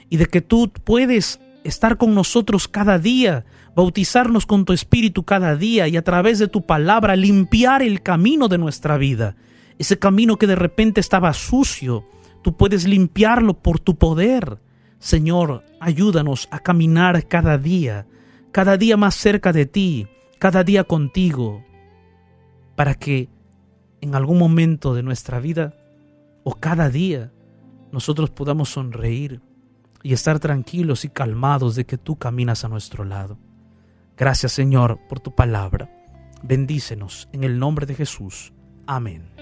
y 0.09 0.17
de 0.17 0.25
que 0.25 0.41
tú 0.41 0.71
puedes 0.83 1.39
estar 1.63 1.97
con 1.97 2.15
nosotros 2.15 2.67
cada 2.67 2.97
día, 2.97 3.45
bautizarnos 3.75 4.47
con 4.47 4.65
tu 4.65 4.73
espíritu 4.73 5.25
cada 5.25 5.55
día 5.55 5.87
y 5.87 5.95
a 5.95 6.03
través 6.03 6.39
de 6.39 6.47
tu 6.47 6.65
palabra 6.65 7.15
limpiar 7.15 7.83
el 7.83 8.01
camino 8.01 8.47
de 8.47 8.57
nuestra 8.57 8.97
vida. 8.97 9.35
Ese 9.77 9.99
camino 9.99 10.37
que 10.37 10.47
de 10.47 10.55
repente 10.55 10.99
estaba 10.99 11.33
sucio, 11.33 12.05
tú 12.41 12.55
puedes 12.55 12.87
limpiarlo 12.87 13.55
por 13.55 13.79
tu 13.79 13.97
poder. 13.97 14.59
Señor, 14.99 15.63
ayúdanos 15.79 16.47
a 16.51 16.59
caminar 16.59 17.27
cada 17.27 17.57
día, 17.57 18.07
cada 18.51 18.77
día 18.77 18.97
más 18.97 19.15
cerca 19.15 19.51
de 19.51 19.65
ti, 19.65 20.07
cada 20.39 20.63
día 20.63 20.83
contigo, 20.83 21.63
para 22.75 22.95
que 22.95 23.29
en 24.01 24.15
algún 24.15 24.37
momento 24.37 24.93
de 24.93 25.03
nuestra 25.03 25.39
vida 25.39 25.75
o 26.43 26.55
cada 26.55 26.89
día 26.89 27.31
nosotros 27.91 28.29
podamos 28.29 28.69
sonreír 28.69 29.41
y 30.03 30.13
estar 30.13 30.39
tranquilos 30.39 31.05
y 31.05 31.09
calmados 31.09 31.75
de 31.75 31.85
que 31.85 31.97
tú 31.97 32.17
caminas 32.17 32.65
a 32.65 32.69
nuestro 32.69 33.05
lado. 33.05 33.37
Gracias 34.17 34.51
Señor 34.51 34.99
por 35.07 35.19
tu 35.19 35.33
palabra. 35.33 35.89
Bendícenos 36.43 37.29
en 37.31 37.43
el 37.43 37.57
nombre 37.57 37.85
de 37.85 37.95
Jesús. 37.95 38.51
Amén. 38.85 39.32